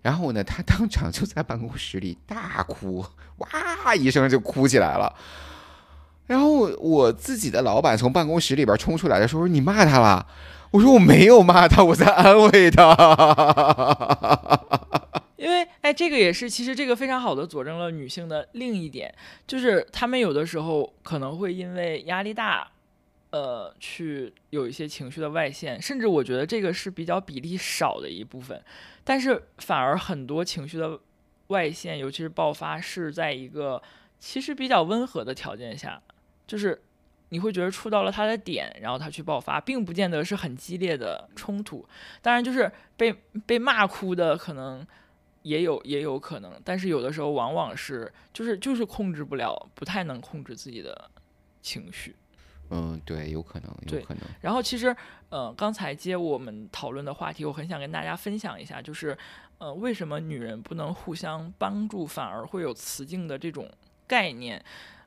[0.00, 3.04] 然后呢，他当场就在办公室里大哭，
[3.36, 5.14] 哇一声就哭起来了。
[6.26, 10.26] 然后我自己的老板从办公室里边冲出来的时候：“你骂他了？”
[10.72, 12.96] 我说：“我没有骂他，我在安慰他。”
[15.40, 19.12] 因为，哎，这个也是，其实这个非常好的佐证了女性的另一点，
[19.46, 22.70] 就是她们有的时候可能会因为压力大，
[23.30, 28.62] 呃，去有一些情绪的外泄，甚至我觉得这个是比较比例少的一部分，
[29.02, 31.00] 但是反而很多情绪的
[31.46, 33.82] 外泄，尤其是爆发，是在一个
[34.18, 36.02] 其实比较温和的条件下，
[36.46, 36.82] 就是
[37.30, 41.88] 你会觉得触到了他的点，然后他去爆发，并不见得是很激烈的冲突，
[42.20, 43.10] 当然就是被
[43.46, 44.86] 被骂哭的可能。
[45.42, 51.10] 也有也有可能，但是有的时候往往是就是就是控制不了，不太能控制自己的
[51.62, 52.14] 情绪。
[52.72, 54.22] 嗯，对，有可能，有可能。
[54.40, 54.94] 然后其实，
[55.28, 59.18] 呃，刚才接我们讨论的话题，我很想跟大家分享一下，就是，
[59.58, 63.68] 呃，为什么女人不能互相帮助，反而会有雌竞的这种
[64.06, 64.64] 概念？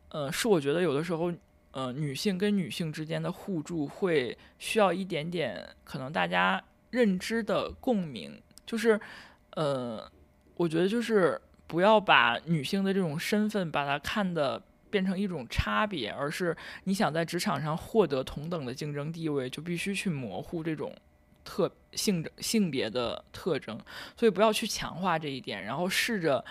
[0.09, 1.31] 呃，是我觉得有的时候，
[1.71, 8.99] 呃，女性跟女性之间的互助会需要一点点可能大家认知的共鸣，就是，
[9.51, 10.11] 呃。
[10.55, 20.95] 我觉得就是不要把女性的这种身份把它看的变成一种差别，而是你想在职场上获得同等的竞争地位，就必须去模糊这种
[21.43, 23.79] 特性性别的特征。
[24.15, 26.43] 所以不要去强化这一点，然后试着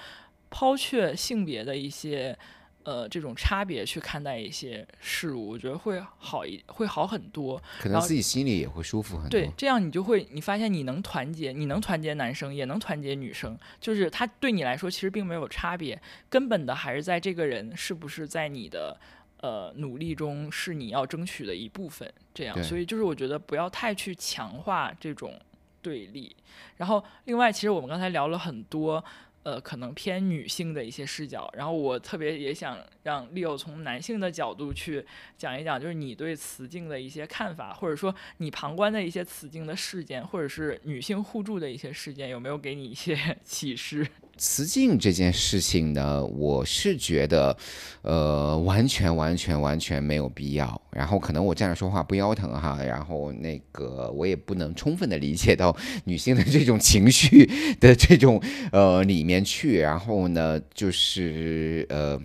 [0.50, 2.38] 抛却性别的一些。
[2.84, 9.30] 呃，这种差别去看待一些事物，我觉得会好一会好很多，可能自己心里也会舒服很多。
[9.30, 18.98] 对，这样你就会你发现你能团结，你能团结男生，也能团结女生，就是他对你来说其实并没有差别，根本的还是在这个人是不是在你的
[19.38, 22.12] 呃努力中是你要争取的一部分。
[22.34, 25.38] 这样，所以就是我觉得不要太去强化这种
[25.80, 26.34] 对立。
[26.78, 29.04] 然后，另外，其实我们刚才聊了很多。
[29.44, 35.04] 呃，可能偏女性的一些视角，然后我特别也想让 Leo 从男性的角度去
[35.36, 44.06] 讲一讲，就是你对雌竞的一些看法，或者说你旁观的一些雌竞的事件，或者是女性互助的一些事件，有没有给你一些 启示？
[44.42, 47.56] 雌竞这件事情呢，我是觉得，
[48.02, 50.82] 呃，完全完全完全没有必要。
[50.90, 55.74] 然后可能我这样说话不腰疼哈，然后那个我也不能充分的理解到
[56.06, 59.78] 女性的这种情绪的这种呃里面去。
[59.78, 62.20] 然后呢，就是呃，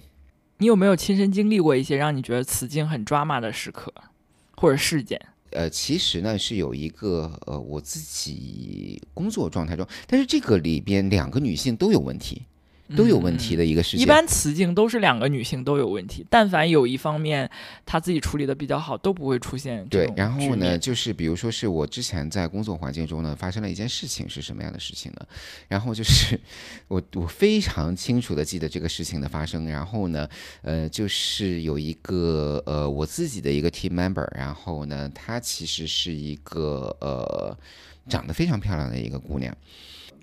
[0.58, 3.93] 你有没有亲身经历过一些让你觉得雌竞很抓马的时刻
[4.56, 5.21] 或者事件？
[5.51, 12.41] 呃，其实呢是有一个呃，我自己工作状态中，但是这个里边两个女性都有问题，
[12.95, 14.00] 都有问题的一个事情。
[14.00, 17.50] 一般雌竞都是两个女性都有问题，但凡有一方面
[17.86, 20.12] 她自己处理的比较好，都不会出现对。
[20.15, 25.28] 然后呢，就是比如说是我之前在工作环境中呢发生了一件事情，是什么样的事情呢？
[25.67, 26.39] 然后就是
[26.88, 29.67] 我我非常清楚的记得这个事情的发生。
[29.67, 30.30] 然后呢，
[30.62, 37.58] 呃，就是有一个呃我自己的一个 team member，然后呢，她其实是一个呃
[38.08, 39.56] 长得非常漂亮的一个姑娘。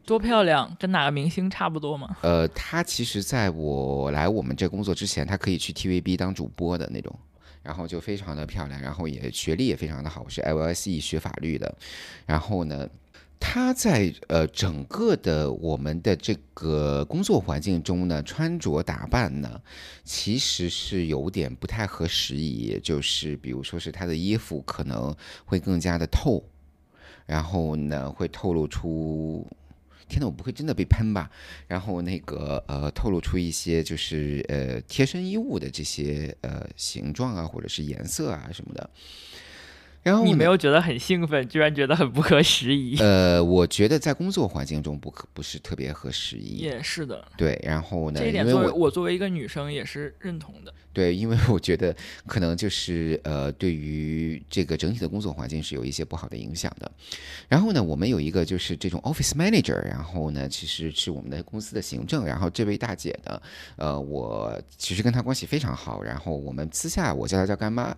[0.06, 2.16] 多漂亮，跟哪个明星差不多吗？
[2.20, 7.18] 呃，她其实在我来我们这工作之前，她可以去 TVB 当主播的那种，
[7.62, 11.74] 然后就非常的漂亮，然后也学历也非常的好，是 LSE 学法律的。
[12.26, 12.86] 然后呢，
[13.40, 19.58] 她在呃整个的我们的这个工作环境中呢，穿着打扮呢，
[20.04, 26.44] 其实是有点不太合时宜，就是比如说是她的衣服可能会更加的透，
[27.24, 29.46] 然后呢会透露出。
[30.08, 31.30] 天呐，我不会真的被喷吧？
[31.66, 38.90] 然后那个呃，透露出一些就是呃贴身衣物的这些呃形状啊，或者是颜色啊什么的。
[40.02, 42.98] 然后你没有觉得很兴奋，居然觉得很不合时宜？
[42.98, 46.58] 呃，我觉得在工作环境中不可不是特别合时宜。
[46.58, 47.26] 也是的。
[47.38, 48.20] 对，然后呢？
[48.20, 50.74] 这一点作为我作为一个女生也是认同的。
[50.94, 56.88] 对，因为我觉得可能就是呃，对于这个整体的工作环境是有一些不好的影响的。
[57.48, 62.24] 然后呢，我们有一个就是这种 office manager，然后呢，其实是我们的公司的行政。
[62.24, 63.42] 然后这位大姐呢，
[63.74, 66.00] 呃，我其实跟她关系非常好。
[66.00, 67.92] 然后我们私下我叫她叫干妈。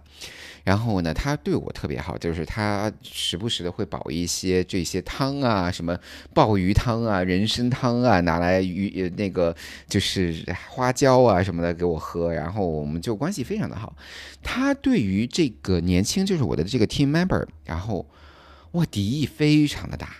[0.64, 5.96] 然后呢，她对我特别好，就是她时不时的会煲一些这些汤啊，什么
[6.32, 9.54] 鲍鱼汤啊、人参汤啊，拿来鱼那个
[9.86, 12.32] 就是花椒啊什么的给我喝。
[12.32, 12.85] 然后。
[12.86, 13.96] 我们就关系非常的好，
[14.44, 18.06] 他对于这个年轻，就是我的这个 team member，然后
[18.70, 20.18] 哇，敌意非常的大，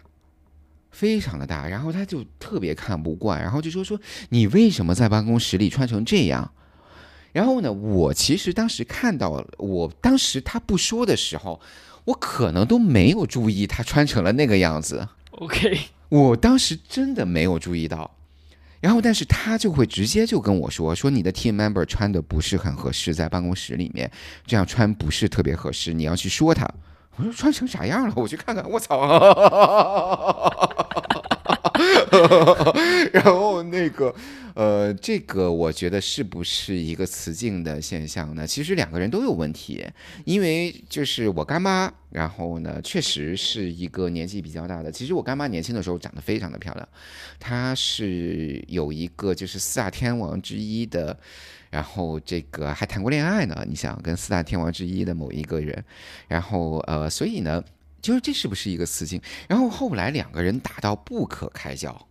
[0.91, 4.01] 非常的大，然后他就特别看不惯，然后就说说
[4.31, 6.53] 你为什么在办公室里穿成这样？
[7.33, 11.61] 然后呢，我其实当时看到，我当时他不说的时候，
[12.07, 15.07] 我可能都没有注意他穿成了那个样子。
[15.31, 18.16] OK，我当时真的没有注意到。
[18.81, 24.11] 然后，但是他就会直接就跟我说：“说你的 team member 穿的不是很合适，在办公室里面
[24.47, 26.69] 这样穿不是特别合适，你要去说他。”
[27.17, 28.15] 我说：“穿成啥样了？
[28.17, 28.97] 我去看看。”我操！
[33.13, 34.15] 然后那个。
[34.57, 38.47] 呃，这个我觉得是不是一个雌竞的现象呢？
[38.47, 39.85] 其实两个人都有问题，
[40.25, 44.91] 因为就是我干妈，然后呢，确实是一个年纪比较大的。
[44.91, 46.89] 其实我干妈年轻的时候长得非常的漂亮，
[47.39, 51.15] 她是有一个就是四大天王之一的，
[51.69, 53.63] 然后这个还谈过恋爱呢。
[53.69, 55.85] 你想跟四大天王之一的某一个人，
[56.29, 57.63] 然后呃，所以呢，
[58.07, 59.21] 就是这是不是一个雌竞？
[59.49, 62.07] 然后后来两个人打到不可开交。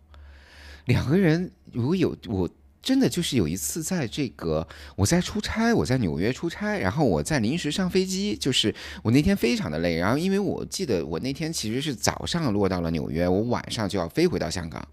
[0.84, 2.48] 两个人如果有我
[2.82, 14.86] 真的就是有一次在这个我在出差，我在纽约出差，然后我在临时上飞机，就是我那天非常的累，然后因为我记得我那天其实是早上落到了纽约，我晚上就要飞回到香港，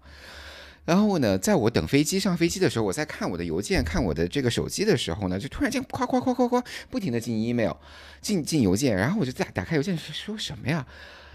[0.84, 7.72] 然后呢，在我等飞机上飞机的时候，我在看我的邮件，看我的这个手机的时候呢，就突然间夸夸夸夸夸不停的进 email，
[8.20, 10.86] 进进邮件，然后我就打打开邮件说什么呀？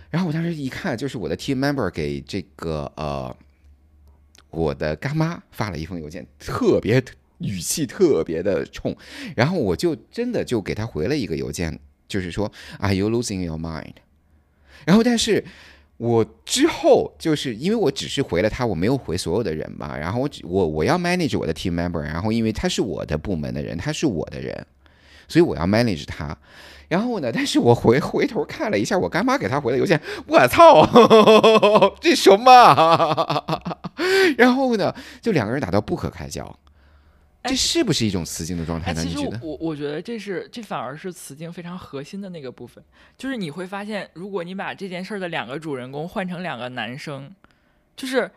[0.09, 3.35] 然后我当时一看，就是我的 team member 给这个呃。
[4.51, 6.99] 我的干妈发了一封邮件，特别
[7.37, 8.97] 语气特别的冲，
[9.35, 13.93] 然后我就真的就给他回了一个邮件，就是说 Are you losing your mind？
[14.87, 15.45] 然后但是
[15.99, 24.65] 我之后就是因为我只是回了他，我没有回所有的人嘛，然后我我我要 manage 我的 team member，然后因为他是我的部门的人，他是我的人，
[25.27, 26.37] 所以我要 manage 他。
[26.87, 27.29] 然后呢？
[27.35, 30.87] 但是我回回头看了一下，我干妈给他回的邮件，我操，
[32.01, 33.45] 这什么？
[34.39, 36.57] 然后呢，就两个人打到不可开交，
[37.43, 39.03] 这是不是一种雌竞的状态呢？
[39.03, 39.39] 你觉得？
[39.41, 42.83] 我我觉得这是这反而是雌竞非常核心的那个部分，
[43.17, 47.33] 就是你会发现，如果你把这件事的两个主人公换成两个男生，
[47.95, 48.29] 就是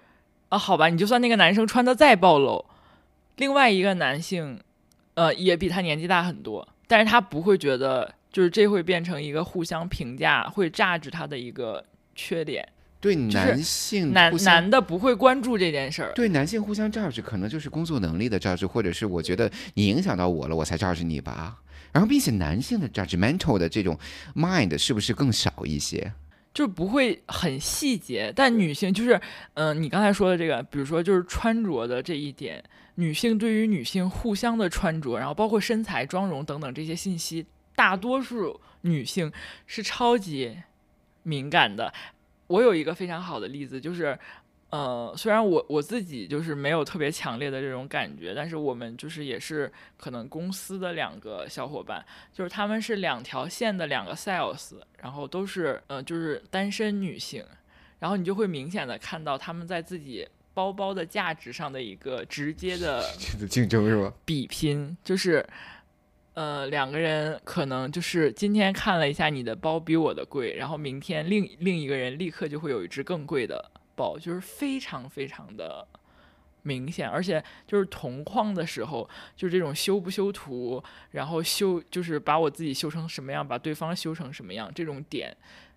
[0.49, 2.65] 啊，好吧，你就算那个男生穿的再暴露，
[3.37, 4.61] 另外一个男性，
[5.15, 8.15] 呃，也比他年纪大很多，但是他不会觉得。
[8.33, 11.85] 就是这会变成一个互相评价，会榨制他的一个
[12.15, 12.67] 缺点。
[13.03, 16.13] 对男性，男男的不会关注这件事儿。
[16.15, 21.59] 对男性互相照制，可能就是工作能力的照制，或者是我觉得你影响到我了，我才照制你吧。
[21.91, 23.99] 然后，并且男性的 judgmental 的这种
[24.37, 26.13] mind 是不是更少一些？
[26.55, 28.33] 就不会很细节。
[28.37, 29.21] 但女性就是，
[29.55, 32.63] 嗯，你刚才说的这个，比如说就是穿着的这一点，
[32.95, 37.45] 女性对于女性互相的穿着，然后包括身材、妆容等等这些信息。
[37.75, 39.33] 大多数女性
[39.67, 40.59] 是超级
[41.25, 41.93] 敏感的。
[42.53, 44.19] 我有一个非常好的例子，就是，
[44.69, 57.43] 呃，虽然我我自己就是没有特别强烈的这种感觉，但是我们就是也是可能公司的两个小伙伴，就是他们是两条线的两个 sales，然后都是呃就是单身女性，
[57.99, 63.03] 然后你就会明显的看到他们在自己包包的价值上的一个直接的
[63.49, 64.13] 竞争是吧？
[64.27, 65.43] 比拼，就是
[66.35, 73.71] 呃两个人可能就是今天看了一下你的包比我的贵，然后明天另另一个人立刻就会有一只更贵的。
[73.95, 75.87] 包就是非常非常的
[76.63, 79.07] 明显，而且就是同框的时候，
[79.37, 85.37] 就是这种修不修图，然后修就是把我自己修成什么样，把对方修成什么样，这种点，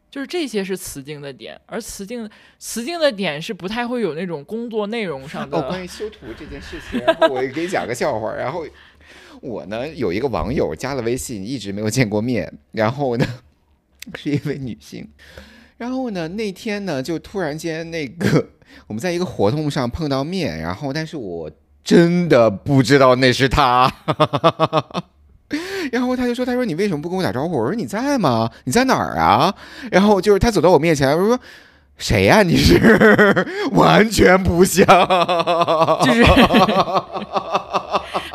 [0.09, 2.27] 就是这些是雌竞的点，而雌竞
[2.57, 5.57] 雌竞的点是不太会有那种工作内容上的。
[5.57, 8.33] 哦，关于修图这件事情，然后我给你讲个笑话。
[8.33, 8.65] 然后
[9.41, 13.25] 我呢有一个网友加了微信，一直没有见过面，然后呢
[14.15, 15.07] 是一位女性。
[15.77, 16.27] 然后呢？
[16.29, 18.47] 那天呢，就突然间那个
[18.87, 21.51] 我们在一个活动上碰到面，然后但是我
[21.83, 23.91] 真的不知道那是她。
[25.91, 28.49] 然后他就说：“他说你为什么不跟我打招呼？”我说：“你在吗？
[28.63, 29.53] 你在哪儿啊？”
[29.91, 31.39] 然后就是他走到我面前，我说
[31.99, 32.41] ：“谁呀？
[32.41, 34.85] 你是完全不像。”
[36.03, 36.23] 就是，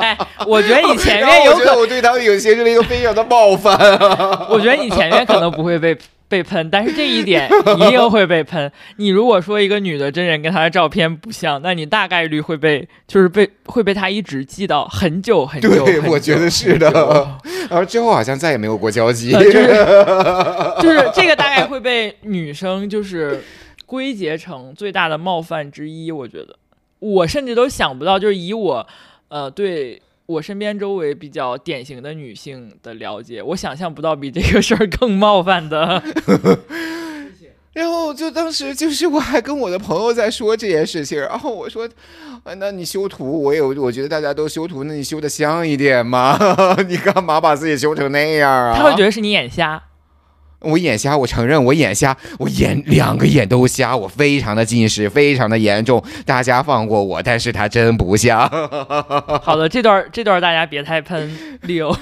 [0.03, 3.77] 哎，我觉得你前面有可我对他们有形成了一个非常的冒犯。
[4.49, 5.97] 我觉得你前面可能不会被。
[6.31, 8.71] 被喷，但是这一点一定会被喷。
[8.99, 15.85] 你如果说一个女的真人跟她的照片不像，那你大概率会被，就是被会被她一直记到很久很久。
[15.85, 16.89] 对，我觉得是的。
[17.69, 19.33] 然后之后好像再也没有过交集。
[19.33, 19.51] 就是
[20.81, 23.43] 就是这个大概会被女生就是
[23.85, 26.13] 归结成最大的冒犯之一。
[26.13, 26.55] 我觉得
[27.01, 28.87] 我甚至都想不到，就是以我
[29.31, 30.03] 呃对。
[30.27, 36.01] 我身边周围比较典型的女性的了解，我想象不到比这个事儿更冒犯的。
[37.75, 41.89] 然后就当时就是我还跟我的朋友在说这件事情，然后我说
[42.59, 46.39] ：“那你修图，我有我觉得大家都修图，那你修的像一点嘛？
[46.87, 49.83] 你干嘛把自己修成那样啊？”他会觉得是你眼瞎。
[50.61, 58.49] 我眼瞎，我承认我眼瞎，我眼两个眼都瞎，我非常的近视，非常的严重，大家放过我，但是他真不像。
[59.43, 61.31] 好的，这段这段大家别太喷
[61.67, 61.97] Leo，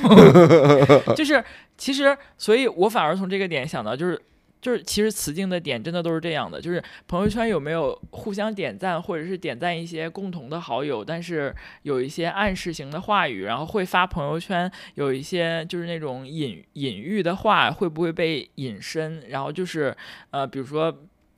[1.15, 1.43] 就是
[1.77, 4.21] 其实，所以我反而从这个点想到就是。
[4.61, 19.23] 就是其实雌竞的点真的都是这样的，就是朋友圈有没有互相点赞，或者是点赞一些共同的好友，但是有一些暗示型的话语，然后会发朋友圈，有一些就是那种隐隐喻的话，会不会被引申？
[19.29, 19.97] 然后就是
[20.31, 20.93] 呃，比如说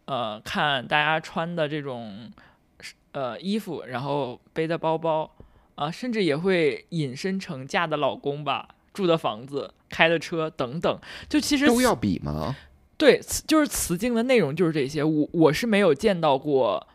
[0.07, 2.31] 呃，看大家穿的这种
[3.13, 5.31] 呃衣服，然后背的包包
[5.75, 10.99] 啊，甚至也会引申成嫁的老公吧，住的房子，开的车等等，
[11.29, 12.57] 就其实都要比吗？
[13.01, 15.03] 对，就是辞境的内容就是这些。
[15.03, 16.87] 我我是没有见到过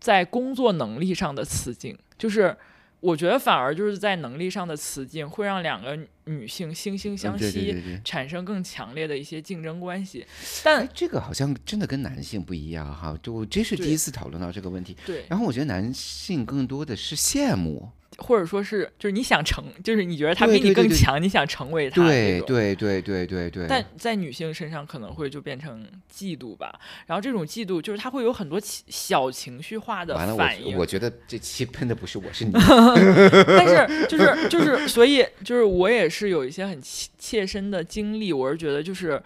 [0.00, 2.56] 在工作能力上的辞境，就是
[2.98, 10.26] 我觉得反而就是在能力上的辞境会让两个女性惺惺相惜，产生更强烈的一些竞争关系。
[10.62, 14.96] 但这个好像真的跟男性不一样哈，就这是第一次讨论到这个问题。
[15.04, 17.90] 对，然后我觉得男性更多的是羡慕。
[18.18, 21.96] 或者说是，就是你想成，就是你觉得他比你更强，你想成为他。
[22.06, 23.66] 对对对对对对。
[23.68, 25.84] 但在女性身上可能会就变成
[26.16, 30.76] 嫉妒吧，然后这种嫉妒就是他会有很多小情绪化的反应。
[30.76, 32.52] 我觉得这期喷的不是我，是你。
[33.48, 39.22] 但是就是就是，所以就是我也是有一些很切身的经历，我是觉得就是，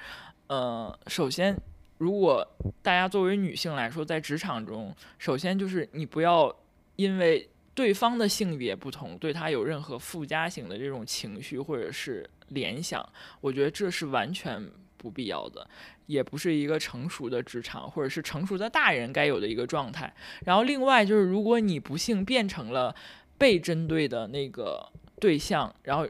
[0.47, 1.57] 呃，首先
[1.99, 2.47] 如果
[2.82, 6.55] 大家作为女性来说，在职场中，首先就是你不要
[6.97, 7.49] 因为。
[7.78, 13.09] 对方的性别不同，对他有任何附加性的这种情绪或者是联想，
[13.41, 15.64] 我觉得这是完全不必要的，
[16.07, 20.12] 也不是一个成熟的职场或者是成熟的大人该有的一个状态。
[20.45, 22.93] 然后另外就是，如果你不幸变成了
[23.39, 24.84] 被针对的那个
[25.20, 26.05] 对象，然后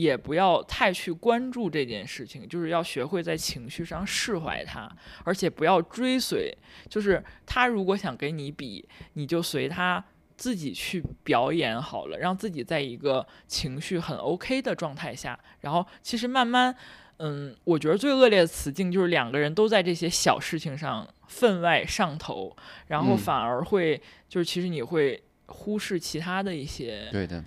[0.00, 4.90] 也不要太去关注这件事情，就是要学会在情绪上释怀他，
[5.24, 6.56] 而且不要追随。
[6.88, 10.04] 就是他如果想给你比，你就随他。
[10.38, 16.72] 自己去表演好了，让自己在一个情绪很 OK 的状态下，然后其实慢慢，
[17.16, 27.44] 嗯，我觉得最恶劣的词境就是两个人都在这些小事情上分外上头，然后反而会就是其实你会忽视其他的一些对的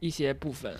[0.00, 0.76] 一些部分。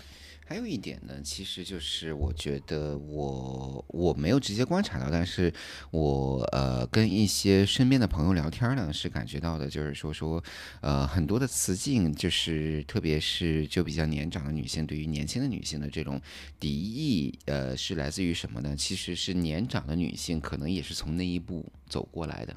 [0.47, 5.51] 还有一点呢，其实就是我觉得我我没有直接观察到，但是
[5.89, 10.41] 我呃跟一些身边的朋友聊天呢，是感觉到的，就是说说
[10.81, 16.21] 呃很多的雌竞，就是特别是就比较年长的女性对于年轻的女性的这种
[16.59, 18.75] 敌意，呃是来自于什么呢？
[18.77, 22.55] 其实是年长的女性可能也是从那一步走过来的。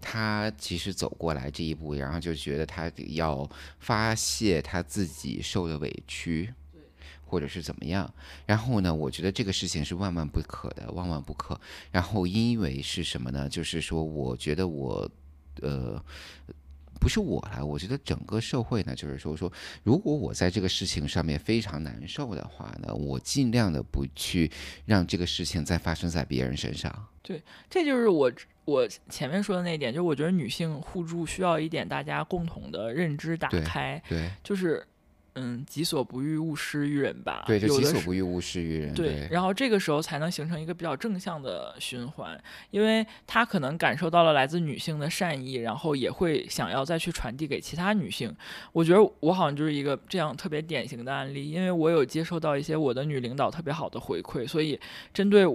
[0.00, 3.48] 他其实走过来这一步，然后就觉得他要
[3.78, 6.52] 发泄他自己受的委屈，
[7.30, 8.12] 或者是怎么样。
[8.44, 11.58] 然后呢，我觉得这个事情是万万不可的，万万不可。
[11.92, 13.48] 然后因为是什么呢？
[13.48, 15.08] 就是说，我觉得我，
[15.62, 16.02] 呃。
[17.00, 19.50] 不是我来，我觉得整个社会呢，就是说说，
[19.82, 24.52] 如果我在这个事情上面非常难受的话呢，我尽量的不去
[24.84, 26.94] 让这个事情再发生在别人身上。
[27.22, 28.30] 对，这就是我
[28.66, 34.86] 我前面说的那一点，就是我觉得女性互助需要一点大家共同的认知打开，对，就是。
[35.42, 37.44] 嗯，己所不欲，勿施于人吧。
[37.46, 38.92] 对，就己所不欲，勿施于人。
[38.92, 42.38] 对，然后这个时候才能形成一个比较正向的循环，
[42.70, 48.36] 因为他可能感受到了来自女性的善意，然后也会想要再去传递给其他女性。
[48.72, 54.78] 我觉得我好像就是一个这样特别典型的案例，因为我有接受到一些我的女领导特别好的回馈，所以
[55.14, 55.46] 针对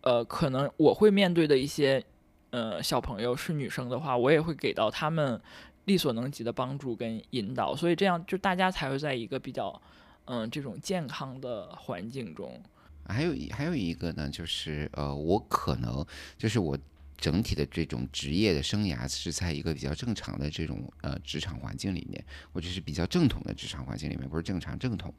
[0.00, 2.02] 呃可能我会面对的一些
[2.50, 5.38] 呃小朋友是女生的话，我也会给到他们。
[5.84, 9.80] 力所能及的帮助跟引导，所以这样就大家才会在一个比较，
[10.24, 12.60] 嗯，这种健康的环境中。
[13.06, 16.04] 还有一还有一个呢，就是呃，我可能
[16.38, 16.78] 就是我
[17.16, 25.12] 整体的这种职业的生涯是在一个比较正常的这种呃职场环境里面，或者是比较正统的职场环境里面，不是正常正统。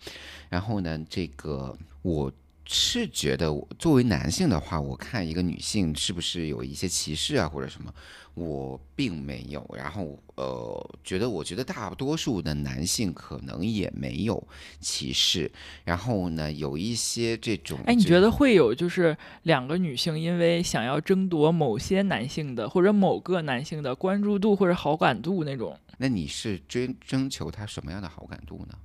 [0.50, 2.32] 然后呢，这个我。
[2.66, 3.48] 是觉得
[3.78, 7.94] 作为男性的话，我看一个女性是不是有一些歧视啊或者什么，
[8.34, 9.64] 我并没有。
[9.78, 14.48] 然后呃，觉得我觉得大多数的男性可能也没有
[14.80, 15.52] 歧视。
[15.84, 25.78] 然后呢，有一些这种，哎，你觉得会有就是两个女性因为想要争夺某些男性的或者某个男性的关注度或者好感度那种？
[25.98, 28.76] 那你是追征求他什么样的好感度呢？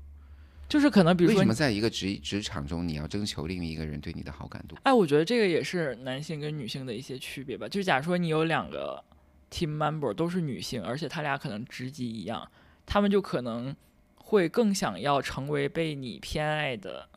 [0.71, 4.77] 就是可能，比如说，为什么在一个职职场中，你要征求另一个人对你的好感度？
[4.85, 7.69] 哎，我觉得这个也是男性跟女性的一些区别吧。
[7.69, 9.03] 就假如说你有两个
[9.51, 12.49] team member 都是女性，而且他俩可能职级一样，
[12.87, 13.75] 他们就可能
[14.15, 17.09] 会更想要成为被你偏爱的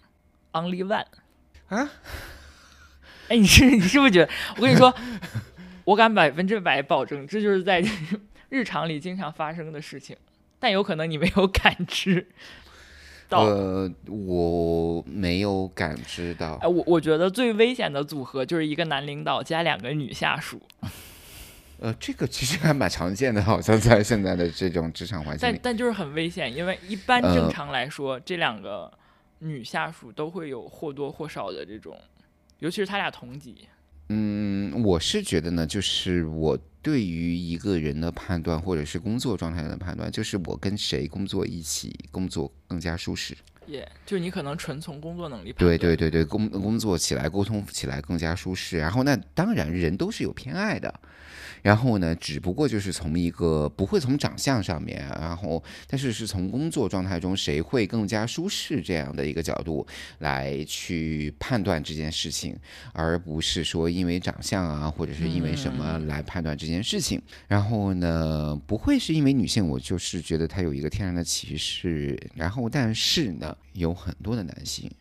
[0.54, 1.06] only one
[1.68, 1.92] 啊。
[3.30, 4.32] 哎，你是你是不是觉得？
[4.58, 4.92] 我跟你说，
[5.86, 7.84] 我敢百分之百保证，这就是在
[8.50, 10.18] 日常里经常发生的事情，
[10.60, 12.30] 但有可能你没有感知。
[13.30, 16.56] 呃，我没有感知到。
[16.62, 20.62] 哎，我我觉得最危险的组合就是一个男领导加两个女下属。
[21.80, 28.90] 呃，这个其实还蛮常见的，好像在现在的这种职场环境但但就是很危险，因为一般正常来说，这两个
[29.40, 31.98] 女下属都会有或多或少的这种，
[32.60, 33.68] 尤其是他俩同级。
[34.10, 43.36] 嗯，我是觉得呢，就是我对于一个人的判断，或者是工作状态的判断，就是我跟谁工作一起工作更加舒适。
[43.66, 45.54] 也就你可能纯从工作能力。
[45.54, 48.78] 对对对对，工工作起来沟通起来更加舒适。
[48.78, 50.94] 然后那当然人都是有偏爱的。
[51.64, 59.88] 然后呢，只不过就是从一个不会从长相上面，然后但是是从工作状态中谁会更加舒适这样的一个角度
[60.20, 62.56] 来去判断这件事情，
[62.92, 67.22] 而不是说因为长相啊或者是因为什么来判断这件事情。
[67.48, 72.20] 然后呢，不会是因为女性，我就是觉得她有一个天然的歧视。
[72.36, 74.92] 然后但是呢，有很多的男性，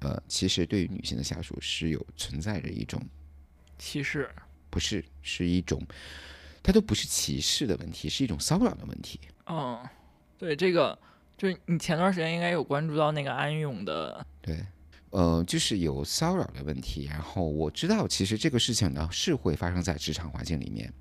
[0.00, 3.00] 呃，其实对于女性的下属是有存在着一种
[3.78, 4.28] 歧视。
[4.74, 5.80] 不是，是一种，
[6.60, 9.20] 它都不是歧视的问题，是一种骚扰的问题。
[9.46, 9.78] 嗯，
[10.36, 10.98] 对，这个
[11.38, 14.66] 就是你前段时间应该有关注到那个安永的，对，
[15.10, 17.06] 呃，就是有骚扰的问题。
[17.08, 20.92] 然后我知道，其实这个事情呢是会发生在职场环境里面。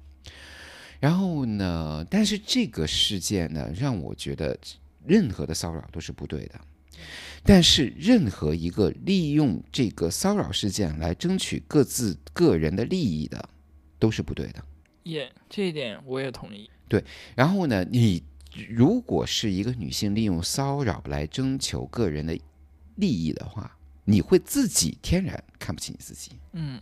[0.99, 4.55] 然后呢，但是这个事件呢，让我觉得
[5.03, 6.61] 任何的骚扰都是不对的。
[7.43, 13.49] 但是，任何一个利用这个骚扰事件来争取各自个人的利益的。
[14.03, 14.61] 都是不对的，
[15.03, 16.69] 也这一点我也同意。
[16.89, 17.01] 对，
[17.35, 18.21] 然后呢，你
[18.67, 22.37] 如果是一个女性利用骚扰来征求个人的
[22.95, 26.81] 利益的话，你会自己天然看不起你自己，嗯，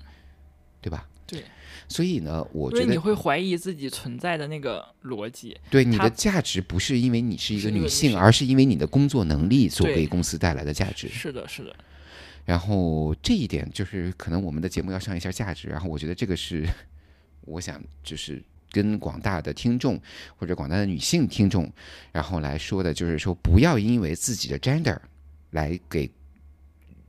[0.81, 1.07] 对吧？
[1.27, 1.43] 对，
[1.87, 5.55] 所以呢，我觉得你会怀疑自己存在的那个逻辑。
[5.69, 11.07] 对，你的价值不是因为你是一个女性，而是因为你的工作能力所给公司带来的价值。
[11.07, 11.75] 是的，是的。
[12.45, 16.67] 然后这一点就是可能我们的节目要上一下价值，然后我觉得这个是。
[17.41, 19.99] 我想就是跟广大的听众
[20.37, 21.71] 或者广大的女性听众，
[22.11, 24.97] 然后来说的，就是说不要因为自己的 gender
[25.49, 26.09] 来给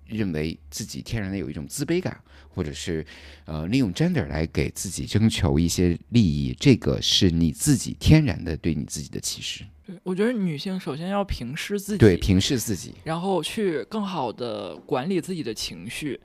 [0.07, 3.07] 认为自己天然的有一种自卑感，或者是
[3.45, 9.65] 呃利用 gender 来给自己征求一些利益，这个是你自己天然的对你自己的歧视。
[9.87, 16.21] 对，我觉得女性首先要平视自己，对，平视自己，然后去更好的管理自己的情绪。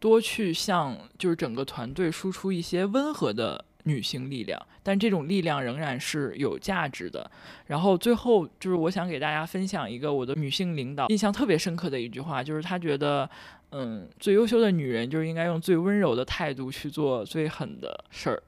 [0.00, 7.30] 多去向就是整个团队输出一些温和的女性力量，但这种力量仍然是有价值的。
[7.66, 13.28] 然后最后就是我想给大家分享一个我的女性领导印象特别深刻的一句话，就是她觉得，
[13.70, 18.42] 嗯，最优秀的女人就是应该用最温柔的态度去做最狠的事儿。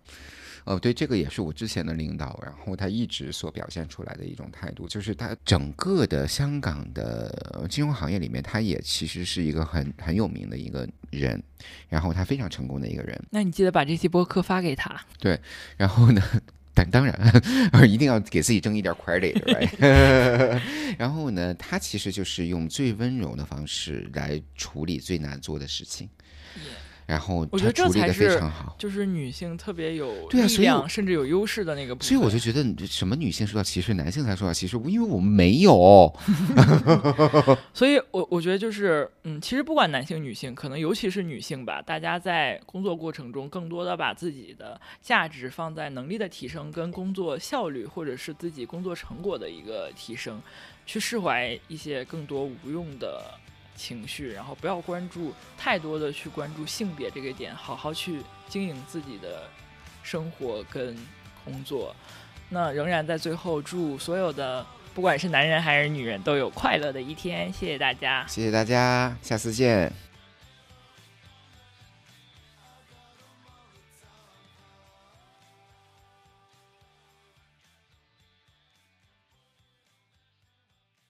[0.64, 11.42] 哦，对，这个也是我之前的领导，然后他一直所表现出来的一种态度，就是他整个的香港的金融行业里面，他也其实是一个很很有名的一个人，
[11.88, 13.20] 然后他非常成功的一个人。
[13.30, 15.00] 那你记得把这期播客发给他。
[15.18, 15.40] 对，
[15.76, 16.22] 然后呢，
[16.74, 17.14] 但当然
[17.88, 19.40] 一定要给自己争一点 credit，
[20.98, 26.08] 然后呢，他其实就是用最温柔的方式来处理最难做的事情。
[27.10, 32.08] 然后我觉得这才是好，就是女性特别有力量，甚至有优势的那个部分。
[32.08, 36.14] 所以我就觉得，什么女性受到歧视，男性才受到歧视，因为我们没有。
[37.74, 50.40] 所以，我我觉得就是，嗯，其实不管男性女性，可能尤其是女性吧，大家在工作过程中，更多的把自己的价值放在能力的提升、跟工作效率，或者是自己工作成果的一个提升，
[50.86, 53.20] 去释怀一些更多无用的。
[53.80, 59.48] 情绪，然后不要关注太多的去关注性别这个点，好好去经营自己的
[60.02, 60.94] 生活跟
[61.44, 61.96] 工作。
[62.50, 70.09] 那仍然在最后祝所有的不管是男人还是女人都有快乐的一天，谢谢大家，谢谢大家，下次见。